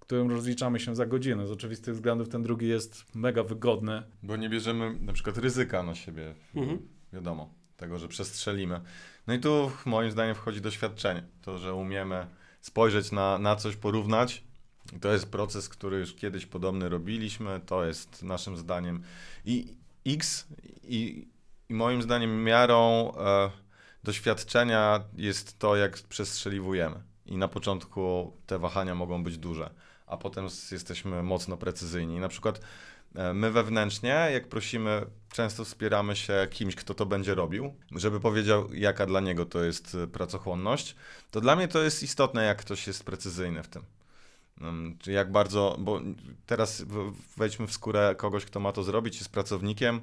[0.00, 1.46] którym rozliczamy się za godzinę.
[1.46, 4.02] Z oczywistych względów ten drugi jest mega wygodny.
[4.22, 6.78] Bo nie bierzemy na przykład ryzyka na siebie, Mhm.
[7.12, 8.80] wiadomo, tego, że przestrzelimy.
[9.26, 11.22] No i tu moim zdaniem wchodzi doświadczenie.
[11.42, 12.26] To, że umiemy
[12.60, 14.44] spojrzeć na, na coś, porównać.
[15.00, 17.60] To jest proces, który już kiedyś podobny robiliśmy.
[17.66, 19.02] To jest naszym zdaniem
[19.44, 19.74] i
[20.06, 20.46] X
[20.82, 21.28] i,
[21.68, 23.50] i moim zdaniem miarą e,
[24.04, 27.02] doświadczenia jest to, jak przestrzeliwujemy.
[27.26, 29.70] I na początku te wahania mogą być duże,
[30.06, 32.20] a potem jesteśmy mocno precyzyjni.
[32.20, 32.60] Na przykład
[33.14, 38.74] e, my wewnętrznie, jak prosimy, często wspieramy się kimś, kto to będzie robił, żeby powiedział,
[38.74, 40.96] jaka dla niego to jest e, pracochłonność.
[41.30, 43.82] To dla mnie to jest istotne, jak ktoś jest precyzyjny w tym.
[44.98, 46.00] Czy jak bardzo, bo
[46.46, 46.84] teraz
[47.36, 50.00] wejdźmy w skórę kogoś, kto ma to zrobić, jest pracownikiem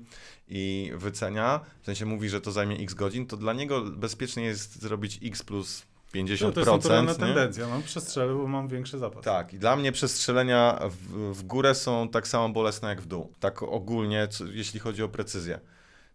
[0.48, 4.82] i wycenia, w sensie mówi, że to zajmie x godzin, to dla niego bezpiecznie jest
[4.82, 6.42] zrobić x plus 50%.
[6.42, 7.18] No, to jest naturalna nie?
[7.18, 7.68] tendencja.
[7.68, 9.26] No, przestrzelę, bo mam większy zapas.
[9.26, 13.32] Tak, i dla mnie przestrzelenia w, w górę są tak samo bolesne jak w dół.
[13.40, 15.60] Tak ogólnie, co, jeśli chodzi o precyzję.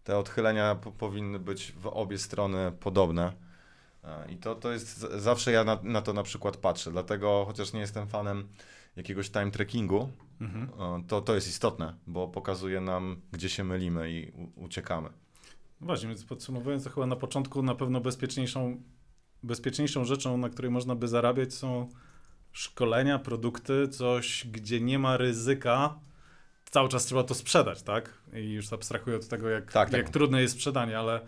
[0.03, 3.33] Te odchylenia po, powinny być w obie strony podobne.
[4.29, 6.91] I to, to jest, zawsze ja na, na to na przykład patrzę.
[6.91, 8.47] Dlatego, chociaż nie jestem fanem
[8.95, 10.09] jakiegoś time trackingu,
[10.41, 11.03] Mhm.
[11.03, 15.09] to, to jest istotne, bo pokazuje nam, gdzie się mylimy i u, uciekamy.
[15.81, 18.81] No Właśnie, więc podsumowując, to chyba na początku na pewno bezpieczniejszą,
[19.43, 21.89] bezpieczniejszą rzeczą, na której można by zarabiać, są
[22.51, 25.99] szkolenia, produkty, coś, gdzie nie ma ryzyka.
[26.71, 28.13] Cały czas trzeba to sprzedać, tak?
[28.33, 29.97] I już abstrahuję od tego, jak, Tak, tak.
[30.01, 31.21] jak trudne jest sprzedanie, ale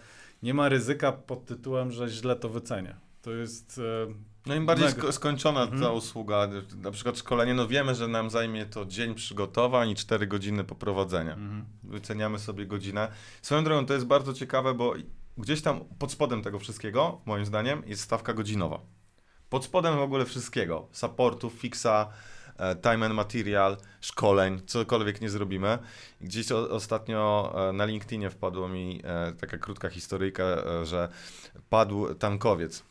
[0.43, 2.95] nie ma ryzyka pod tytułem, że źle to wycenię.
[3.21, 3.82] To jest.
[4.10, 4.13] E,
[4.45, 5.12] No im bardziej Mega.
[5.12, 5.82] skończona Mhm.
[5.82, 10.27] ta usługa, na przykład szkolenie, no wiemy, że nam zajmie to dzień przygotowań i 4
[10.27, 11.34] godziny poprowadzenia.
[11.34, 11.65] mhm.
[11.84, 13.08] Wyceniamy sobie godzinę.
[13.41, 14.93] Swoją drogą to jest bardzo ciekawe, bo
[15.38, 18.79] gdzieś tam pod spodem tego wszystkiego, moim zdaniem, jest stawka godzinowa.
[19.49, 20.88] Pod spodem w ogóle wszystkiego.
[20.91, 22.08] Supportu, fixa,
[22.81, 25.77] time and material, szkoleń, cokolwiek nie zrobimy.
[26.21, 31.09] Gdzieś o, ostatnio e, na LinkedInie wpadła mi e, taka krótka historyjka, e, że
[31.69, 32.83] padł tankowiec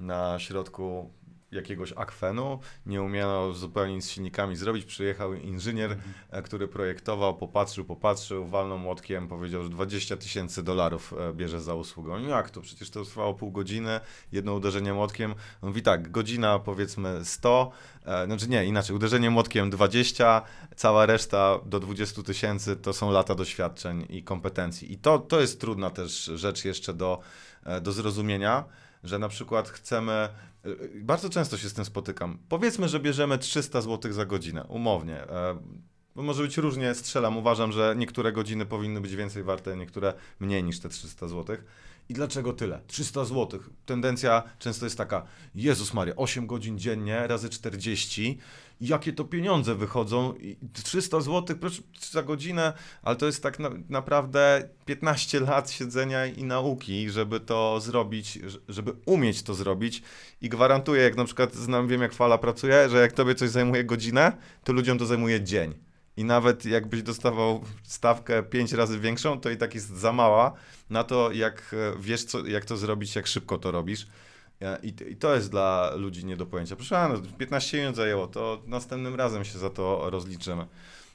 [0.00, 1.10] na środku
[1.56, 5.96] jakiegoś akwenu, nie umiano zupełnie nic z silnikami zrobić, przyjechał inżynier,
[6.30, 11.74] e, który projektował, popatrzył, popatrzył, walnął młotkiem, powiedział, że 20 tysięcy dolarów e, bierze za
[11.74, 12.12] usługę.
[12.12, 12.60] On, Jak to?
[12.60, 14.00] Przecież to trwało pół godziny,
[14.32, 15.34] jedno uderzenie młotkiem.
[15.62, 17.70] On mówi tak, godzina powiedzmy 100,
[18.06, 20.42] e, znaczy nie, inaczej, uderzenie młotkiem 20,
[20.76, 24.92] cała reszta do 20 tysięcy to są lata doświadczeń i kompetencji.
[24.92, 27.20] I to, to jest trudna też rzecz jeszcze do,
[27.82, 28.64] do zrozumienia,
[29.04, 30.28] że na przykład chcemy
[30.94, 32.38] Bardzo często się z tym spotykam.
[32.48, 35.26] Powiedzmy, że bierzemy 300 zł za godzinę, umownie.
[36.16, 37.36] Bo może być różnie, strzelam.
[37.36, 41.56] Uważam, że niektóre godziny powinny być więcej warte, niektóre mniej niż te 300 zł.
[42.08, 42.80] I dlaczego tyle?
[42.86, 43.60] 300 zł.
[43.86, 48.38] Tendencja często jest taka, Jezus Maria, 8 godzin dziennie razy 40.
[48.80, 50.34] Jakie to pieniądze wychodzą?
[50.34, 56.26] I 300 zł proszę, za godzinę, ale to jest tak na, naprawdę 15 lat siedzenia
[56.26, 60.02] i nauki, żeby to zrobić, żeby umieć to zrobić.
[60.40, 63.84] I gwarantuję, jak na przykład znam, wiem jak Fala pracuje, że jak tobie coś zajmuje
[63.84, 64.32] godzinę,
[64.64, 65.85] to ludziom to zajmuje dzień.
[66.16, 70.52] I nawet jakbyś dostawał stawkę 5 razy większą, to i tak jest za mała
[70.90, 74.06] na to, jak e, wiesz, co, jak to zrobić, jak szybko to robisz.
[74.62, 76.76] E, I, I to jest dla ludzi nie do pojęcia.
[76.76, 80.66] Proszę no, 15 minut zajęło, to następnym razem się za to rozliczymy.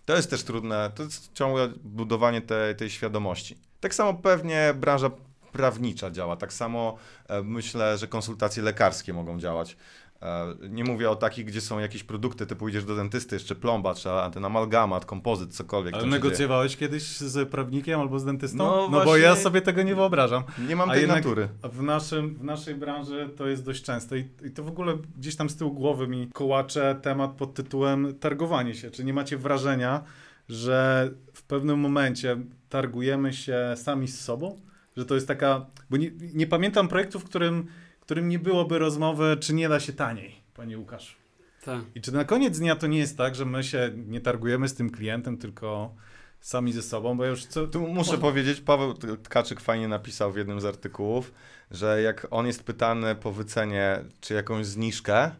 [0.05, 3.57] To jest też trudne, to jest ciągłe budowanie tej, tej świadomości.
[3.79, 5.11] Tak samo pewnie branża
[5.51, 9.77] prawnicza działa, tak samo e, myślę, że konsultacje lekarskie mogą działać.
[10.21, 13.93] E, Nie mówię o takich, gdzie są jakieś produkty, typu idziesz do dentysty, jeszcze plomba,
[13.93, 15.93] trzeba ten amalgamat, kompozyt, cokolwiek.
[15.93, 16.11] Ale dzieje.
[16.11, 18.57] negocjowałeś kiedyś z prawnikiem albo z dentystą?
[18.57, 20.43] No No, bo ja sobie tego nie wyobrażam.
[20.67, 21.49] Nie mam tej natury.
[21.63, 25.35] W, naszym, w naszej branży to jest dość często i, i to w ogóle gdzieś
[25.35, 28.91] tam z tyłu głowy mi kołacze temat pod tytułem targowanie się.
[28.91, 30.03] Czy nie macie wrażenia,
[30.49, 32.37] że w pewnym momencie
[32.69, 34.61] targujemy się sami z sobą?
[34.97, 35.65] Że to jest taka...
[35.89, 37.65] Bo nie, nie pamiętam projektu, w którym,
[38.01, 41.17] którym nie byłoby rozmowy, czy nie da się taniej, panie Łukasz.
[41.65, 41.81] Tak.
[41.95, 44.73] I czy na koniec dnia to nie jest tak, że my się nie targujemy z
[44.73, 45.95] tym klientem, tylko
[46.39, 47.67] sami ze sobą, bo już co...
[47.67, 51.31] Tu muszę powiedzieć, Paweł Tkaczyk fajnie napisał w jednym z artykułów,
[51.71, 55.31] że jak on jest pytany po wycenie, czy jakąś zniżkę,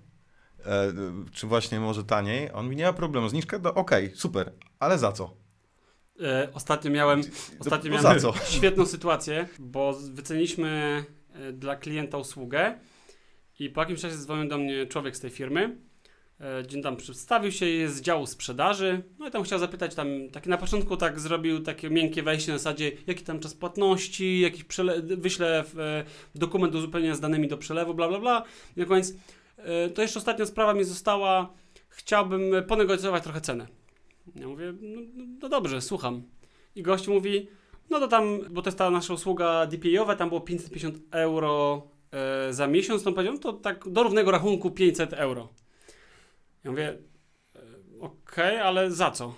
[0.65, 0.93] e,
[1.32, 5.12] czy właśnie może taniej, on mówi, nie ma problemu, zniżkę, to okej, super, ale za
[5.12, 5.34] co?
[6.21, 7.21] E, ostatnio miałem,
[7.60, 8.45] ostatnio no miałem za co?
[8.58, 11.04] świetną sytuację, bo wyceniliśmy
[11.54, 12.80] dla klienta usługę
[13.60, 15.78] i po jakimś czasie dzwonił do mnie człowiek z tej firmy.
[16.41, 19.04] E, Dzień tam przedstawił się, jest z działu sprzedaży.
[19.20, 22.58] No i tam chciał zapytać, tam tak na początku tak zrobił takie miękkie wejście na
[22.58, 26.04] zasadzie, jaki tam czas płatności, jakiś przele- wyślę e,
[26.36, 28.44] dokument do z danymi do przelewu, bla bla bla.
[28.78, 29.13] I na koniec,
[29.58, 31.54] e, to jeszcze ostatnia sprawa mi została,
[31.89, 33.67] chciałbym e, ponegocjować trochę cenę.
[34.36, 35.02] Ja mówię, no,
[35.41, 36.24] no dobrze, słucham.
[36.76, 37.48] I gość mówi,
[37.92, 42.54] no to tam, bo to jest ta nasza usługa DPI-owa, tam było 550 euro e,
[42.54, 45.50] za miesiąc, on powiedział, no to tak do równego rachunku 500 euro.
[46.64, 46.98] Ja mówię,
[47.56, 47.60] e,
[48.00, 49.34] okej, ale za co?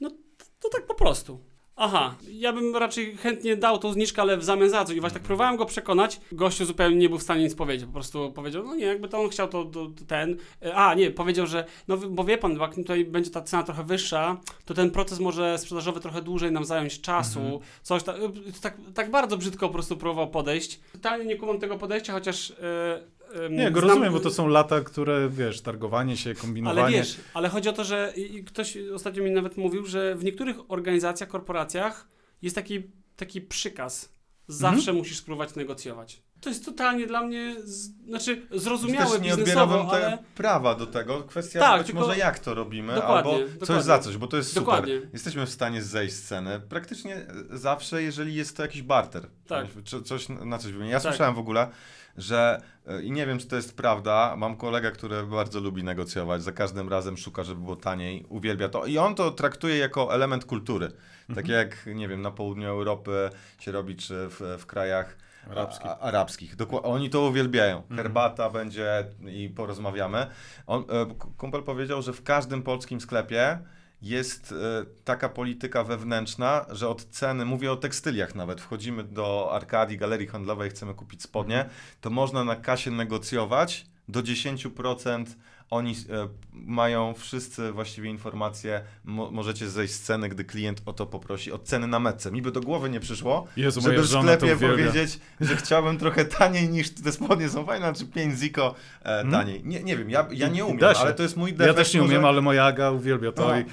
[0.00, 1.40] No to, to tak po prostu.
[1.84, 4.92] Aha, ja bym raczej chętnie dał tą zniżkę, ale w zamian za co?
[4.92, 6.20] I właśnie tak próbowałem go przekonać.
[6.32, 7.86] Gościu zupełnie nie był w stanie nic powiedzieć.
[7.86, 10.36] Po prostu powiedział, no nie, jakby to on chciał, to, to, to ten.
[10.64, 13.84] E, A, nie, powiedział, że no bo wie pan, jak tutaj będzie ta cena trochę
[13.84, 17.40] wyższa, to ten proces może sprzedażowy trochę dłużej nam zająć czasu.
[17.40, 17.60] Mhm.
[17.82, 18.14] Coś ta,
[18.62, 20.80] tak, tak bardzo brzydko po prostu próbował podejść.
[20.92, 22.50] Totalnie nie kumam tego podejścia, chociaż.
[22.50, 22.54] e,
[22.94, 23.02] em,
[23.50, 26.82] Nie, go znam- rozumiem, bo to są lata, które, wiesz, targowanie się, kombinowanie.
[26.82, 28.12] ale wiesz, ale chodzi o to, że
[28.46, 32.08] ktoś ostatnio mi nawet mówił, że w niektórych organizacjach, korporacjach
[32.42, 32.82] jest taki,
[33.16, 34.12] taki przykaz.
[34.48, 34.96] Zawsze Mhm.
[34.96, 36.22] musisz spróbować negocjować.
[36.40, 40.18] To jest totalnie dla mnie, z, znaczy zrozumiałe Też nie odbierałbym ale...
[40.34, 41.22] prawa do tego.
[41.22, 43.66] Kwestia Tak, być tylko- może jak to robimy, Dokładnie, albo dokładnie.
[43.66, 44.94] coś za coś, bo to jest Dokładnie.
[44.96, 45.10] super.
[45.12, 49.26] Jesteśmy w stanie zejść z ceny praktycznie zawsze, jeżeli jest to jakiś barter.
[49.46, 49.66] Tak.
[50.04, 50.92] Coś, na coś wymienić.
[50.92, 51.12] Ja Tak.
[51.12, 51.68] słyszałem w ogóle,
[52.16, 56.42] że e, i nie wiem, czy to jest prawda, mam kolegę, który bardzo lubi negocjować,
[56.42, 60.44] za każdym razem szuka, żeby było taniej, uwielbia to i on to traktuje jako element
[60.44, 60.88] kultury.
[61.28, 61.48] Tak Mhm.
[61.58, 65.16] jak, nie wiem, na południu Europy się robi, czy w, w krajach
[65.50, 65.86] Arabskich.
[65.86, 66.56] a, arabskich.
[66.56, 67.76] Dokła- oni to uwielbiają.
[67.78, 67.96] Mhm.
[67.96, 70.26] Herbata będzie i porozmawiamy.
[70.66, 73.58] On, e, kumpel powiedział, że w każdym polskim sklepie
[74.02, 79.98] jest e, taka polityka wewnętrzna, że od ceny, mówię o tekstyliach nawet, wchodzimy do Arkadii,
[79.98, 81.68] galerii handlowej, chcemy kupić spodnie,
[82.00, 85.24] to można na kasie negocjować do 10%.
[85.72, 91.06] Oni e, mają wszyscy właściwie informacje, mo, możecie zejść z ceny, gdy klient o to
[91.06, 92.30] poprosi, od ceny na metce.
[92.30, 96.68] Mi by do głowy nie przyszło, Jezu, żeby w sklepie powiedzieć, że chciałbym trochę taniej
[96.68, 99.30] niż te spodnie są fajne, czy 5 ziko e, Hmm?
[99.32, 99.62] taniej.
[99.64, 101.76] Nie, nie wiem, ja, ja nie umiem, ale to jest mój Ja defekt.
[101.76, 103.58] też nie może- umiem, ale moja Aga uwielbia to No.
[103.60, 103.64] i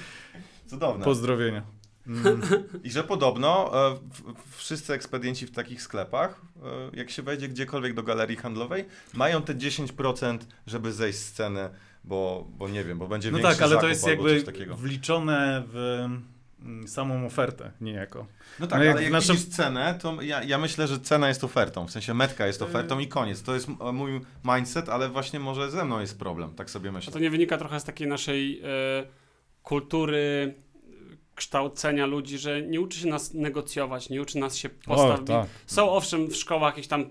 [0.66, 1.04] Cudowne.
[1.04, 1.62] pozdrowienia.
[2.06, 2.40] Mm.
[2.84, 6.40] I że podobno e, w, wszyscy ekspedienci w takich sklepach,
[6.92, 8.84] e, jak się wejdzie gdziekolwiek do galerii handlowej,
[9.14, 11.68] mają te 10%, żeby zejść z ceny,
[12.04, 14.44] bo, bo nie wiem, bo będzie No większy tak, ale to jest jakby
[14.76, 16.06] wliczone w
[16.62, 18.26] mm, samą ofertę niejako.
[18.60, 21.28] No tak, No jak ale jak naszym- widzisz cenę, to ja, ja myślę, że cena
[21.28, 23.42] jest ofertą, w sensie metka jest ofertą i koniec.
[23.42, 26.92] To jest m- mój mindset, ale właśnie może ze mną jest problem, tak sobie A
[26.92, 27.12] myślę.
[27.12, 28.66] to nie wynika trochę z takiej naszej e,
[29.62, 35.26] kultury e, kształcenia ludzi, że nie uczy się nas negocjować, nie uczy nas się postawić.
[35.26, 35.46] tak.
[35.66, 37.04] Są owszem w szkołach jakiś tam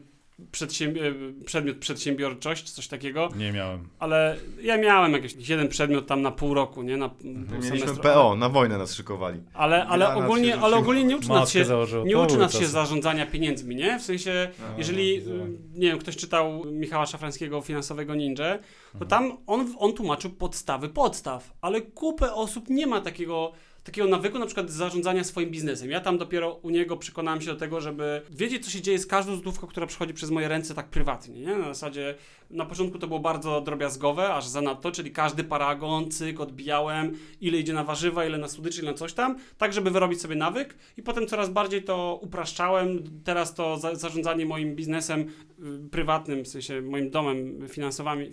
[0.52, 1.00] przedsiębi-
[1.40, 3.88] e, przedmiot przedsiębiorczość, czy coś takiego, Nie miałem.
[4.00, 6.98] ale ja miałem jakiś jeden przedmiot tam na pół roku, nie?
[6.98, 8.04] Na pół Mieliśmy semestru.
[8.04, 9.40] PO, na wojnę nas szykowali.
[9.54, 12.06] Ale, ale, ogólnie, ale ogólnie nie uczy nas się, założył.
[12.06, 14.00] nie uczy nas się zarządzania pieniędzmi, nie?
[14.00, 18.60] W sensie, No, jeżeli, no, nie wiem, ktoś czytał Michała Szafrańskiego Finansowego Ninja,
[19.00, 23.52] to tam on, on tłumaczył podstawy podstaw, ale kupę osób nie ma takiego,
[23.84, 25.90] takiego nawyku na przykład zarządzania swoim biznesem.
[25.90, 29.06] Ja tam dopiero u niego przekonałem się do tego, żeby wiedzieć, co się dzieje z
[29.06, 31.56] każdą złotówką, która przechodzi przez moje ręce tak prywatnie, nie?
[31.56, 32.16] Na zasadzie,
[32.50, 37.74] na początku to było bardzo drobiazgowe, aż zanadto, czyli każdy paragon, cyk, odbijałem, ile idzie
[37.74, 41.04] na warzywa, ile na słodyczy, ile na coś tam, tak żeby wyrobić sobie nawyk i
[41.04, 43.04] potem coraz bardziej to upraszczałem.
[43.24, 47.68] Teraz to za, zarządzanie moim biznesem y, prywatnym, w sensie moim domem,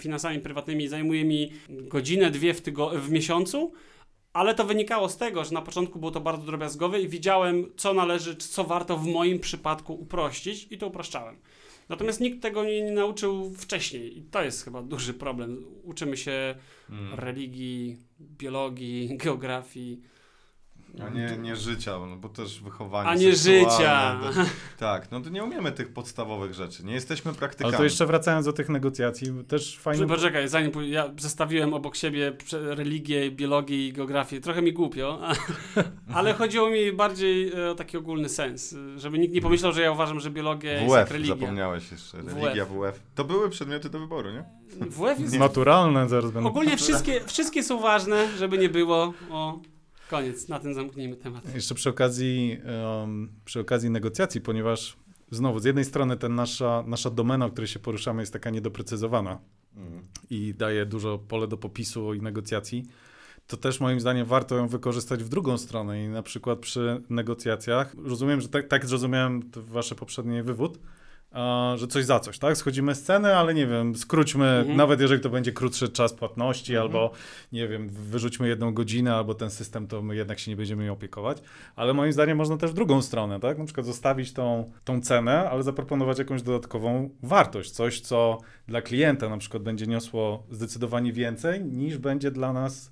[0.00, 3.72] finansami prywatnymi zajmuje mi godzinę, dwie w, w miesiącu,
[4.37, 7.94] ale to wynikało z tego, że na początku było to bardzo drobiazgowe i widziałem, co
[7.94, 11.37] należy, czy co warto w moim przypadku uprościć i to upraszczałem.
[11.88, 15.64] Natomiast nikt tego mnie nie nauczył wcześniej i to jest chyba duży problem.
[15.85, 16.55] Uczymy się
[16.90, 17.14] Mm.
[17.14, 20.01] religii, biologii, geografii.
[21.07, 24.44] A nie, nie życia, no bo też wychowanie A nie seksualne, życia.
[24.44, 24.51] to-
[24.87, 26.85] tak, no to nie umiemy tych podstawowych rzeczy.
[26.85, 27.68] Nie jesteśmy praktykami.
[27.68, 30.07] Ale to jeszcze wracając do tych negocjacji, też fajnie...
[30.07, 35.20] Poczekaj, zanim ja zestawiłem obok siebie religię, biologię i geografię, trochę mi głupio,
[36.14, 39.92] ale chodziło mi bardziej e, o taki ogólny sens, żeby nikt nie pomyślał, że ja
[39.92, 41.35] uważam, że biologia jest jak WF, religia.
[41.35, 42.18] zapomniałeś jeszcze.
[42.22, 42.35] WF.
[42.35, 43.01] Religia, WF.
[43.14, 44.44] To były przedmioty do wyboru, nie?
[44.81, 45.38] WF jest...
[45.38, 46.49] Naturalne zaraz będą...
[46.49, 49.14] Ogólnie wszystkie, wszystkie są ważne, żeby nie było.
[49.31, 49.61] O,
[50.11, 51.55] koniec, na tym zamknijmy temat.
[51.55, 52.59] Jeszcze przy okazji,
[53.03, 54.97] em, przy okazji negocjacji, ponieważ
[55.31, 59.38] znowu, z jednej strony ten nasza, nasza domena, o której się poruszamy, jest taka niedoprecyzowana
[60.31, 62.85] i daje dużo pole do popisu i negocjacji,
[63.47, 67.95] to też moim zdaniem warto ją wykorzystać w drugą stronę i na przykład przy negocjacjach,
[68.05, 70.79] rozumiem, że tak, tak zrozumiałem wasze poprzedni wywód,
[71.76, 72.56] że coś za coś, tak?
[72.56, 74.76] Schodzimy z ceny, ale nie wiem, skróćmy, Mhm.
[74.76, 76.86] nawet jeżeli to będzie krótszy czas płatności, Mhm.
[76.86, 77.10] albo
[77.52, 80.92] nie wiem, wyrzućmy jedną godzinę, albo ten system, to my jednak się nie będziemy nim
[80.92, 81.38] opiekować.
[81.76, 83.58] Ale moim zdaniem można też w drugą stronę, tak?
[83.58, 89.28] Na przykład zostawić tą, tą cenę, ale zaproponować jakąś dodatkową wartość, coś, co dla klienta
[89.28, 92.90] na przykład będzie niosło zdecydowanie więcej, niż będzie dla nas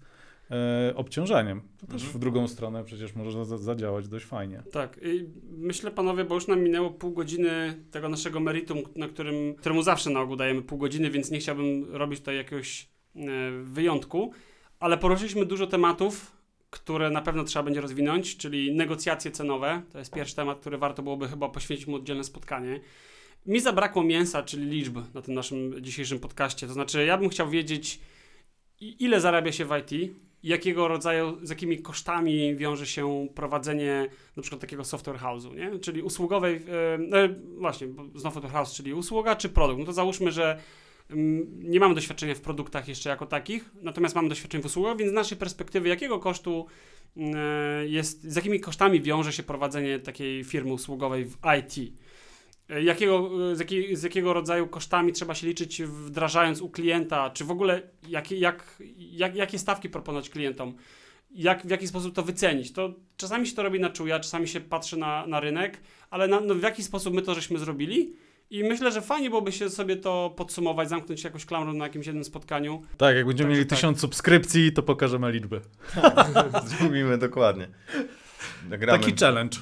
[0.94, 1.60] obciążeniem.
[1.78, 2.12] To też Mhm.
[2.12, 4.62] w drugą stronę przecież może za, zadziałać dość fajnie.
[4.72, 9.54] Tak, i myślę panowie, bo już nam minęło pół godziny tego naszego meritum, na którym,
[9.54, 13.20] któremu zawsze na ogół dajemy pół godziny, więc nie chciałbym robić tutaj jakiegoś e,
[13.62, 14.32] wyjątku,
[14.80, 16.32] ale poruszyliśmy dużo tematów,
[16.70, 19.82] które na pewno trzeba będzie rozwinąć, czyli negocjacje cenowe.
[19.92, 22.80] To jest pierwszy temat, który warto byłoby chyba poświęcić mu oddzielne spotkanie.
[23.46, 26.66] Mi zabrakło mięsa, czyli liczb na tym naszym dzisiejszym podcaście.
[26.66, 28.00] To znaczy, ja bym chciał wiedzieć,
[28.80, 30.12] ile zarabia się w IT,
[30.44, 35.78] jakiego rodzaju, z jakimi kosztami wiąże się prowadzenie na przykład takiego software house'u, nie?
[35.78, 37.16] Czyli usługowej, e, no
[37.58, 39.80] właśnie, znowu software house, czyli usługa czy produkt.
[39.80, 40.58] No to załóżmy, że
[41.10, 45.10] mm, nie mamy doświadczenia w produktach jeszcze jako takich, natomiast mamy doświadczenie w usługach, więc
[45.10, 46.66] z naszej perspektywy jakiego kosztu
[47.16, 51.92] mm, e, jest, z jakimi kosztami wiąże się prowadzenie takiej firmy usługowej w IT?
[52.74, 57.30] E, Jakiego, e, z, jakiej, z jakiego rodzaju kosztami trzeba się liczyć wdrażając u klienta,
[57.30, 60.74] czy w ogóle jakie, jak, jak, jakie stawki proponować klientom?
[61.30, 62.72] Jak, w jaki sposób to wycenić?
[62.72, 66.40] To czasami się to robi na czuja, czasami się patrzy na, na rynek, ale na,
[66.40, 68.16] no w jaki sposób my to żeśmy zrobili?
[68.50, 72.24] I myślę, że fajnie byłoby się sobie to podsumować, zamknąć jakąś klamrą na jakimś jednym
[72.24, 72.82] spotkaniu.
[72.96, 73.78] Tak, jak będziemy Także mieli tak.
[73.78, 75.60] tysiąc subskrypcji, to pokażemy liczby.
[76.78, 77.68] Zrobimy dokładnie.
[78.68, 78.98] Nagramy.
[78.98, 79.58] Taki challenge.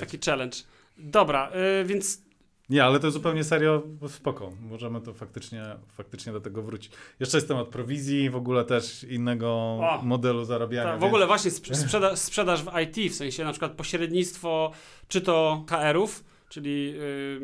[0.00, 0.56] Taki challenge.
[0.98, 2.23] Dobra, y, więc
[2.70, 4.52] Nie, ale to zupełnie serio, spoko.
[4.60, 5.62] Możemy to faktycznie,
[5.94, 6.92] faktycznie do tego wrócić.
[7.20, 10.00] Jeszcze jest temat prowizji, w ogóle też innego O!
[10.02, 10.84] modelu zarabiania.
[10.84, 14.70] ta, w więc- ogóle właśnie sprze- sprzeda- sprzedaż w IT, w sensie na przykład pośrednictwo,
[15.08, 17.40] czy to HR-ów, czyli y,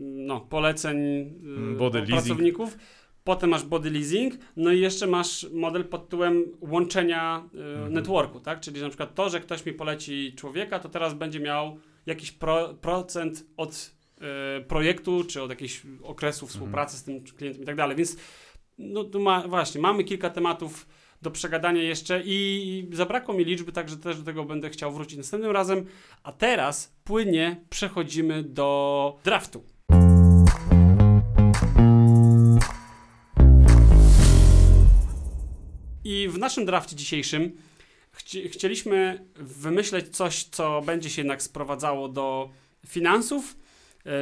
[0.00, 2.08] no, poleceń y, leasing.
[2.08, 2.76] pracowników.
[3.24, 7.92] Potem masz body leasing, no i jeszcze masz model pod tytułem łączenia y, Mhm.
[7.92, 8.60] networku, tak?
[8.60, 12.74] Czyli na przykład to, że ktoś mi poleci człowieka, to teraz będzie miał jakiś pro,
[12.80, 13.93] procent od
[14.68, 17.96] projektu, czy od jakiegoś okresu współpracy z tym klientem i tak dalej.
[17.96, 18.16] Więc
[18.78, 20.86] no tu ma, właśnie, mamy kilka tematów
[21.22, 25.52] do przegadania jeszcze i zabrakło mi liczby, także też do tego będę chciał wrócić następnym
[25.52, 25.86] razem.
[26.22, 29.64] A teraz płynnie przechodzimy do draftu.
[36.04, 37.52] I w naszym drafcie dzisiejszym
[38.12, 42.50] chci chcieliśmy wymyśleć coś, co będzie się jednak sprowadzało do
[42.86, 43.63] finansów, e,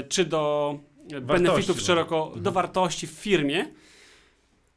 [0.08, 0.78] czy do
[1.12, 1.86] e, benefitów może.
[1.86, 2.42] szeroko, Mhm.
[2.42, 3.66] do wartości w firmie.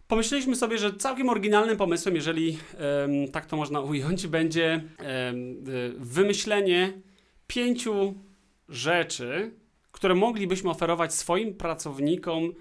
[0.07, 6.93] Pomyśleliśmy sobie, że całkiem oryginalnym pomysłem, jeżeli em, tak to można ująć, będzie y, wymyślenie
[7.47, 8.13] pięciu
[8.69, 9.51] rzeczy,
[9.91, 12.53] które moglibyśmy oferować swoim pracownikom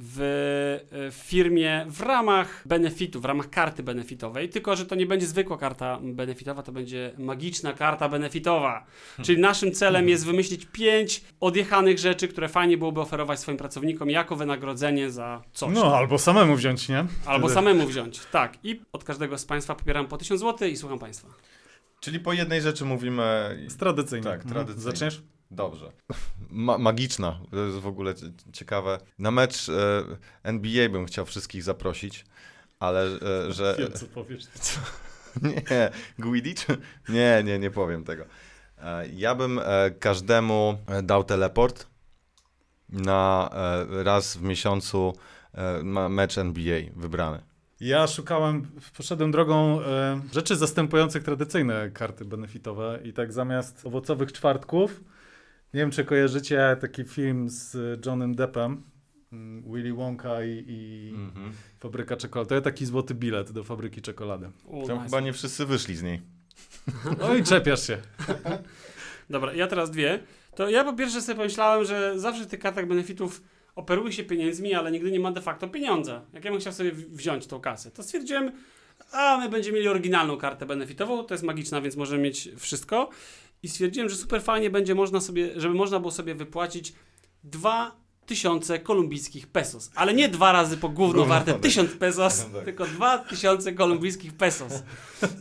[0.00, 5.06] w, e, w firmie w ramach benefitu, w ramach karty benefitowej, tylko że to nie
[5.06, 8.84] będzie zwykła karta benefitowa, to będzie magiczna karta benefitowa.
[9.22, 14.36] Czyli naszym celem jest wymyślić pięć odjechanych rzeczy, które fajnie byłoby oferować swoim pracownikom jako
[14.36, 15.74] wynagrodzenie za coś.
[15.74, 16.98] No, albo samemu wziąć, nie?
[17.26, 18.20] Albo Wtedy- samemu wziąć.
[18.32, 18.58] Tak.
[18.64, 21.28] I od każdego z Państwa pobieram po 1000 zł i słucham Państwa.
[22.00, 23.58] Czyli po jednej rzeczy mówimy.
[23.62, 24.24] Jest tradycyjnie.
[24.24, 24.54] Tak, Mhm.
[24.54, 24.82] tradycyjnie.
[24.82, 25.22] Zaczniesz?
[25.50, 25.92] Dobrze.
[26.50, 28.98] Ma magiczna, to jest w ogóle cie- ciekawe.
[29.18, 29.72] Na mecz e,
[30.42, 32.24] NBA bym chciał wszystkich zaprosić,
[32.80, 33.74] ale e, że.
[33.78, 34.44] Wiem, co powiesz.
[35.42, 36.66] Nie, Gwidicz?
[37.08, 38.24] Nie, nie, nie powiem tego.
[38.78, 39.60] E, Ja bym
[40.00, 41.86] każdemu dał teleport
[42.88, 43.50] na
[44.04, 45.12] raz w miesiącu
[46.08, 47.42] mecz NBA wybrany.
[47.80, 49.80] Ja szukałem, poszedłem drogą
[50.32, 55.00] rzeczy zastępujących tradycyjne karty benefitowe i tak zamiast owocowych czwartków
[55.74, 58.82] Nie wiem, czy kojarzycie taki film z Johnem Deppem,
[59.32, 61.52] mm, Willy Wonka i, i Mhm.
[61.78, 62.48] Fabryka Czekolady.
[62.48, 64.50] To jest taki złoty bilet do Fabryki Czekolady.
[64.68, 65.04] O, Tam nice.
[65.04, 66.20] chyba nie wszyscy wyszli z niej.
[67.20, 67.98] No i czepiasz się.
[69.30, 70.18] Dobra, ja teraz dwie.
[70.56, 73.42] To ja po pierwsze sobie pomyślałem, że zawsze w tych kartach benefitów
[73.74, 76.22] operuje się pieniędzmi, ale nigdy nie ma de facto pieniądza.
[76.32, 78.52] Jak ja bym chciał sobie wziąć tą kasę, to stwierdziłem,
[79.12, 83.10] a my będziemy mieli oryginalną kartę benefitową, to jest magiczna, więc możemy mieć wszystko.
[83.62, 86.92] I stwierdziłem, że super fajnie będzie można sobie, żeby można było sobie wypłacić
[87.44, 89.90] 2000 kolumbijskich pesos.
[89.94, 91.62] Ale nie dwa razy po gówno warte tak.
[91.62, 92.64] 1000 pesos, Tak.
[92.64, 94.72] tylko 2000 kolumbijskich pesos.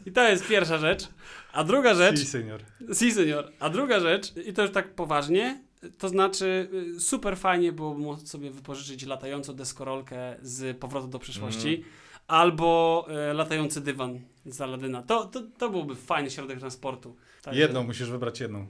[0.06, 1.08] I to jest pierwsza rzecz.
[1.54, 2.62] A druga rzecz, Si, senior.
[2.94, 3.52] Si, senior.
[3.60, 5.64] A druga rzecz, i to już tak poważnie,
[5.98, 11.68] to znaczy y, super fajnie było móc sobie wypożyczyć latającą deskorolkę z Powrotu do przyszłości
[11.76, 11.94] Mhm.
[12.28, 15.02] albo e, latający dywan z Aladyna.
[15.04, 17.16] To, to, to byłby fajny środek transportu.
[17.48, 18.68] Także- Jedną, musisz wybrać jedną.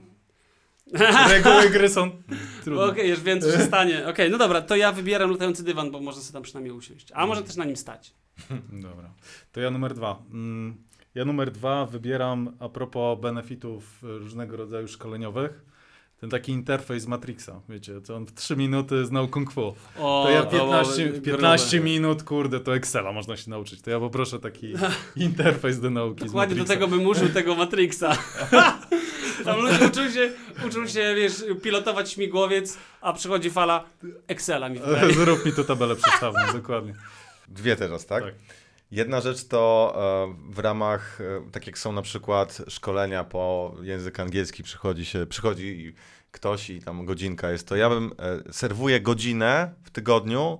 [1.28, 2.10] Reguły gry są
[2.64, 2.84] trudne.
[2.84, 4.06] Okej, już wiem, co się stanie.
[4.08, 7.08] Okej, no dobra, to ja wybieram latający dywan, bo można sobie tam przynajmniej usiąść.
[7.14, 8.14] A może też na nim stać.
[8.88, 9.10] Dobra.
[9.52, 10.22] To ja numer dwa.
[10.30, 10.76] Mm,
[11.14, 15.62] Ja numer dwa wybieram a propos benefitów różnego rodzaju szkoleniowych.
[16.20, 19.74] Ten taki interfejs z Matrixa, wiecie, to on w 3 minuty znał kung fu.
[19.98, 21.84] O, To ja to 15, byłoby 15 grube.
[21.90, 23.82] minut, kurde, to Excela można się nauczyć.
[23.82, 24.72] To ja poproszę taki
[25.16, 28.16] interfejs do nauki Dokładnie z do tego bym użył tego Matrixa.
[29.44, 30.30] Tam ludzie uczą się,
[30.66, 33.84] uczą się, wiesz, pilotować śmigłowiec, a przychodzi fala
[34.28, 34.80] Excela mi.
[35.18, 36.94] Zrób mi tu tabelę przestawną, dokładnie.
[37.48, 38.24] Dwie teraz, tak?
[38.24, 38.34] Tak.
[38.90, 44.20] Jedna rzecz to e, w ramach, e, tak jak są na przykład szkolenia po język
[44.20, 45.94] angielski, przychodzi się, przychodzi
[46.30, 50.58] ktoś i tam godzinka jest, to ja bym e, serwuję godzinę w tygodniu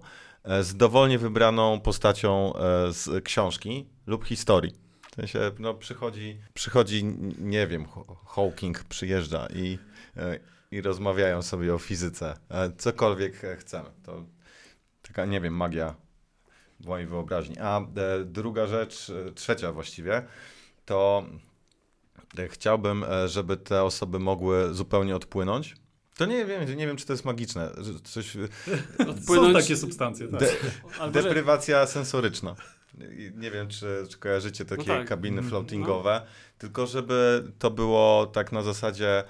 [0.61, 2.53] z dowolnie wybraną postacią
[2.91, 4.72] z książki lub historii.
[5.12, 7.05] W sensie, no przychodzi, przychodzi,
[7.39, 7.87] nie wiem,
[8.26, 9.79] Hawking przyjeżdża i,
[10.70, 12.35] i rozmawiają sobie o fizyce.
[12.79, 13.91] Cokolwiek chcemy.
[14.03, 14.24] To
[15.03, 15.95] taka, nie wiem, magia
[16.81, 17.59] w mojej wyobraźni.
[17.59, 17.85] A e,
[18.24, 20.22] druga rzecz, e, trzecia właściwie,
[20.85, 21.24] to
[22.39, 25.74] e, chciałbym, żeby te osoby mogły zupełnie odpłynąć.
[26.16, 27.70] To nie wiem, nie wiem, czy to jest magiczne.
[28.05, 28.33] Coś,
[28.99, 30.41] Są Odpłynąć, takie substancje, tak.
[30.41, 32.57] de, deprywacja sensoryczna.
[33.35, 35.09] Nie wiem, czy, czy kojarzycie takie tak.
[35.09, 35.49] kabiny Mhm.
[35.49, 36.22] floatingowe,
[36.59, 39.24] tylko żeby to było tak na zasadzie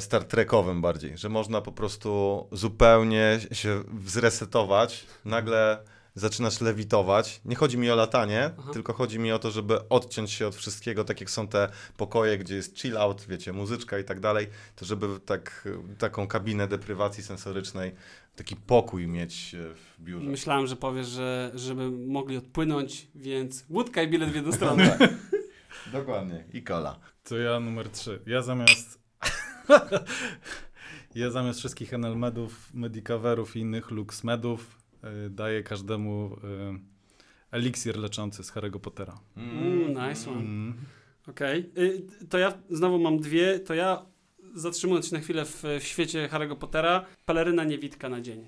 [0.00, 5.78] Star Trekowym bardziej, że można po prostu zupełnie się zresetować, nagle
[6.14, 7.40] zaczynasz lewitować.
[7.44, 8.70] Nie chodzi mi o latanie, Aha.
[8.72, 12.38] tylko chodzi mi o to, żeby odciąć się od wszystkiego, tak jak są te pokoje,
[12.38, 14.46] gdzie jest chill out, wiecie, muzyczka i tak dalej,
[14.76, 17.94] to żeby tak, taką kabinę deprywacji sensorycznej,
[18.36, 20.26] taki pokój mieć e, w biurze.
[20.26, 24.98] myślałem, że powiesz, że żeby mogli odpłynąć, więc łódka i bilet w jedną stronę.
[25.92, 26.44] Dokładnie.
[26.52, 26.98] I kola.
[27.24, 28.22] To ja numer 3.
[28.26, 28.98] Ja zamiast.
[31.14, 34.83] ja zamiast wszystkich Enelmedów, Medicaverów i innych Luxmedów
[35.26, 36.80] y, daję każdemu y,
[37.50, 39.20] eliksir leczący z Harry'ego Pottera.
[39.36, 40.40] Mm, nice one.
[40.40, 40.74] Mm.
[41.28, 41.70] Okej.
[41.78, 43.58] Y, To ja znowu mam dwie.
[43.60, 44.06] To ja
[44.54, 48.44] zatrzymując się na chwilę w, w świecie Harry'ego Pottera, peleryna niewitka na dzień.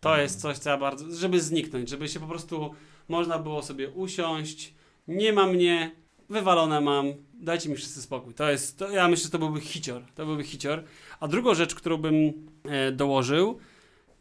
[0.00, 0.22] To Mhm.
[0.22, 1.16] jest coś, co ja bardzo.
[1.16, 2.74] żeby zniknąć, żeby się po prostu
[3.08, 4.74] można było sobie usiąść.
[5.08, 5.92] Nie ma mnie,
[6.30, 8.34] wywalone mam, dajcie mi wszyscy spokój.
[8.34, 10.02] To jest, to, ja myślę, że to byłby hicior.
[10.14, 10.84] To byłby hicior.
[11.20, 12.32] A drugą rzecz, którą bym
[12.64, 13.58] e, dołożył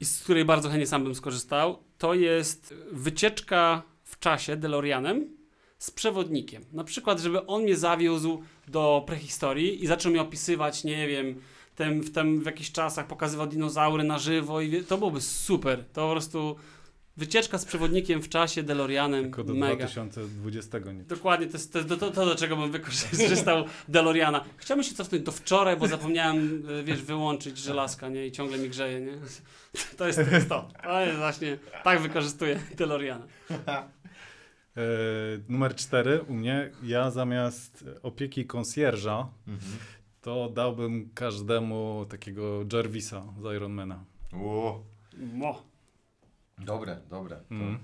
[0.03, 5.37] i z której bardzo chętnie sam bym skorzystał, to jest wycieczka w czasie DeLoreanem
[5.77, 6.65] z przewodnikiem.
[6.71, 11.41] Na przykład, żeby on mnie zawiózł do prehistorii i zaczął mi opisywać, nie wiem,
[11.75, 15.85] tem, w, tem, w jakichś czasach pokazywał dinozaury na żywo i to byłoby super.
[15.93, 16.55] To po prostu
[17.17, 19.75] wycieczka z przewodnikiem w czasie DeLoreanem, Tylko do mega.
[19.75, 21.03] 2020 nie.
[21.03, 24.43] Dokładnie, to jest to, to, to, to, do czego bym wykorzystał DeLoreana.
[24.57, 28.27] Chciałbym się cofnąć do wczoraj, bo zapomniałem, e, wiesz, wyłączyć żelazka, nie?
[28.27, 29.13] I ciągle mi grzeje, nie?
[29.97, 30.69] To jest, to jest to.
[30.83, 33.27] To jest właśnie, tak wykorzystuję DeLoreana.
[34.77, 34.81] E,
[35.49, 36.71] numer 4 u mnie.
[36.83, 39.27] Ja zamiast opieki konsjerża
[40.21, 44.03] to dałbym każdemu takiego Jarvisa z Ironmana.
[45.33, 45.72] Mo.
[46.57, 47.39] Dobre, dobre.
[47.51, 47.79] Mm.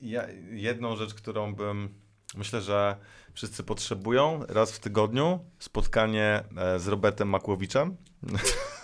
[0.00, 1.94] ja, jedną rzecz, którą bym
[2.34, 2.96] myślę, że
[3.32, 7.96] wszyscy potrzebują raz w tygodniu spotkanie e, z Robertem Makłowiczem.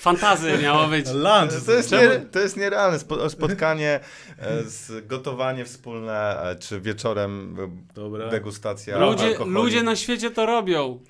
[0.00, 1.06] Fantazy miało być.
[1.24, 1.64] Lunch!
[1.66, 4.00] To jest, nie, to jest nierealne spo, spotkanie,
[4.38, 7.56] e, z gotowanie wspólne, e, czy wieczorem
[7.90, 8.28] e, Dobra.
[8.28, 9.54] degustacja Ludzie, alkoholi.
[9.54, 11.00] ludzie na świecie to robią.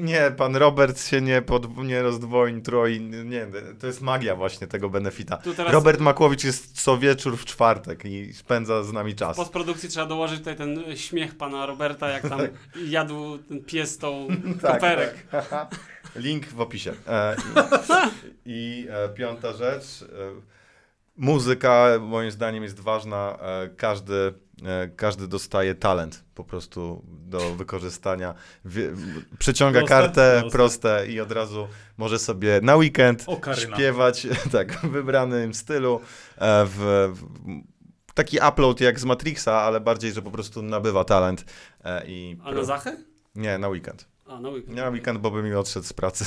[0.00, 3.46] Nie, pan Robert się nie, pod, nie rozdwoi, troi, nie,
[3.80, 5.36] to jest magia właśnie tego benefita.
[5.56, 9.36] Teraz Robert Makłowicz jest co wieczór w czwartek i spędza z nami w czas.
[9.36, 12.40] postprodukcji trzeba dołożyć tutaj ten śmiech pana Roberta, jak tam
[12.88, 14.28] jadł ten pies tą
[14.62, 15.14] Tak, koperek.
[16.16, 16.92] Link w opisie.
[17.08, 17.36] E,
[18.46, 20.02] I i e, piąta rzecz.
[20.02, 20.06] E,
[21.16, 23.38] muzyka moim zdaniem jest ważna.
[23.40, 24.34] E, każdy,
[24.64, 28.34] e, każdy dostaje talent po prostu do wykorzystania.
[28.64, 28.92] Wie,
[29.38, 29.94] przeciąga Proste?
[29.94, 30.58] kartę Proste.
[30.58, 33.76] proste i od razu może sobie na weekend Okaryna.
[33.76, 36.00] śpiewać tak, w wybranym stylu.
[36.38, 36.78] E, w,
[37.14, 37.22] w,
[38.14, 41.44] taki upload jak z Matrixa, ale bardziej, że po prostu nabywa talent.
[41.84, 42.96] E, i A na Zachę?
[43.34, 44.13] Nie, na weekend.
[44.26, 44.92] A, na weekend.
[44.92, 46.24] Weekend, bo by mi odszedł z pracy.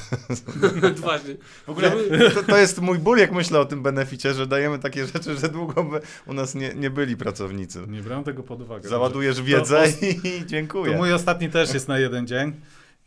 [0.98, 1.36] Właśnie.
[1.66, 1.92] W ogóle
[2.34, 5.50] to, to jest mój ból, jak myślę o tym beneficie, że dajemy takie rzeczy, że
[5.50, 7.86] długo by u nas nie, nie byli pracownicy.
[7.88, 8.90] Nie brałem tego pod uwagę.
[8.90, 10.92] Załadujesz wiedzę to- i dziękuję.
[10.92, 12.54] To mój ostatni też jest na jeden dzień.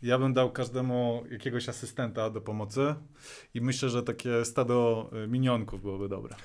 [0.01, 2.95] Ja bym dał każdemu jakiegoś asystenta do pomocy
[3.53, 6.35] i myślę, że takie stado y, minionków byłoby dobre.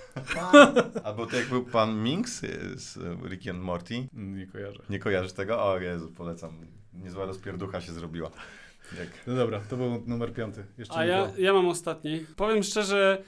[1.04, 2.40] Albo to jak był pan Minks
[2.76, 2.98] z
[3.30, 4.08] Rick and Morty.
[4.12, 4.82] Nie kojarzę.
[4.90, 5.64] Nie kojarzysz tego?
[5.64, 6.66] O Jezu, polecam.
[7.02, 8.30] Niezła rozpierducha się zrobiła.
[8.98, 9.08] Jak...
[9.26, 10.64] No dobra, to był numer piąty.
[10.78, 11.38] Jeszcze A ja, było.
[11.38, 12.26] ja mam ostatni.
[12.36, 13.22] Powiem szczerze,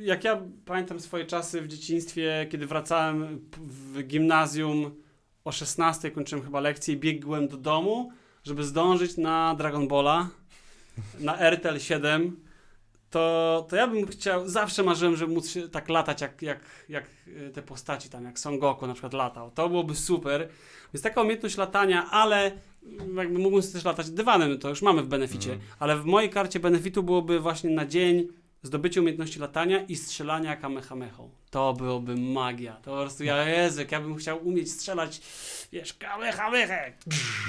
[0.00, 5.02] jak ja pamiętam swoje czasy w dzieciństwie, kiedy wracałem w gimnazjum
[5.44, 8.12] o 16 kończyłem chyba lekcję i biegłem do domu,
[8.44, 10.28] żeby zdążyć na Dragon Balla,
[11.18, 12.46] na RTL 7,
[13.10, 17.04] to, to ja bym chciał, zawsze marzyłem, żeby móc się tak latać jak, jak, jak
[17.26, 19.50] y, te postaci tam, jak Son Goku na przykład latał.
[19.50, 20.48] To byłoby super.
[20.96, 25.06] Więc taka umiejętność latania, ale mm, jakby mógłbym też latać dywanem, to już mamy w
[25.06, 25.70] beneficie, Mhm.
[25.78, 28.28] ale w mojej karcie benefitu byłoby właśnie na dzień
[28.62, 31.30] zdobycie umiejętności latania i strzelania kamehamechą.
[31.50, 32.72] To byłoby magia.
[32.72, 35.20] To po prostu ja, Jezu, ja bym chciał umieć strzelać,
[35.72, 36.92] wiesz, kamehamechę.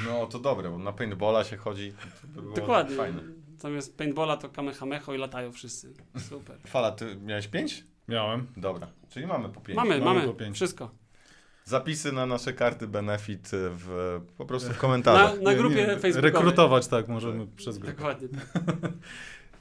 [0.07, 1.91] No to dobre, bo na paintballa się chodzi.
[2.21, 2.95] To by było Dokładnie.
[2.97, 3.19] Fajne.
[3.57, 5.93] Zamiast paintballa to kamehamecho i latają wszyscy.
[6.29, 6.57] Super.
[6.67, 7.83] Fala, ty miałeś pięć?
[8.07, 8.47] Miałem.
[8.57, 9.75] Dobra, czyli mamy po pięć.
[9.77, 10.55] Mamy, mamy mamy, po pięć.
[10.55, 10.91] wszystko.
[11.67, 15.41] Zapisy na nasze karty benefit w, po prostu w Na, komentarzach.
[15.41, 16.21] na Nie, grupie nie, facebookowej.
[16.21, 17.95] Rekrutować, tak, możemy przez grupę.
[17.95, 18.27] Dokładnie.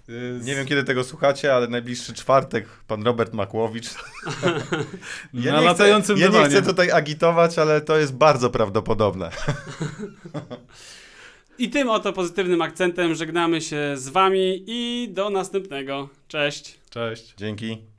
[0.09, 3.87] Y, Nie wiem, kiedy tego słuchacie, ale najbliższy czwartek pan Robert Makłowicz.
[5.33, 9.31] Na latającym ja nie chcę tutaj agitować, ale to jest bardzo prawdopodobne.
[11.59, 16.09] I tym oto pozytywnym akcentem żegnamy się z wami i do następnego.
[16.29, 16.79] Cześć.
[16.91, 17.35] Cześć.
[17.37, 17.96] Dzięki.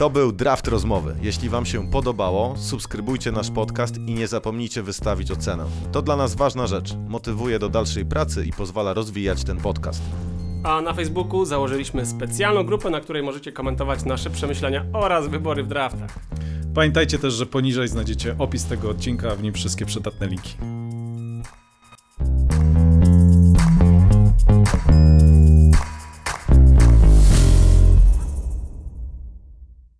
[0.00, 1.16] To był draft rozmowy.
[1.22, 5.64] Jeśli Wam się podobało, subskrybujcie nasz podcast i nie zapomnijcie wystawić ocenę.
[5.92, 6.94] To dla nas ważna rzecz.
[7.08, 10.02] Motywuje do dalszej pracy i pozwala rozwijać ten podcast.
[10.64, 15.68] A na Facebooku założyliśmy specjalną grupę, na której możecie komentować nasze przemyślenia oraz wybory w
[15.68, 16.18] draftach.
[16.74, 20.56] Pamiętajcie też, że poniżej znajdziecie opis tego odcinka, a w nim wszystkie przydatne linki.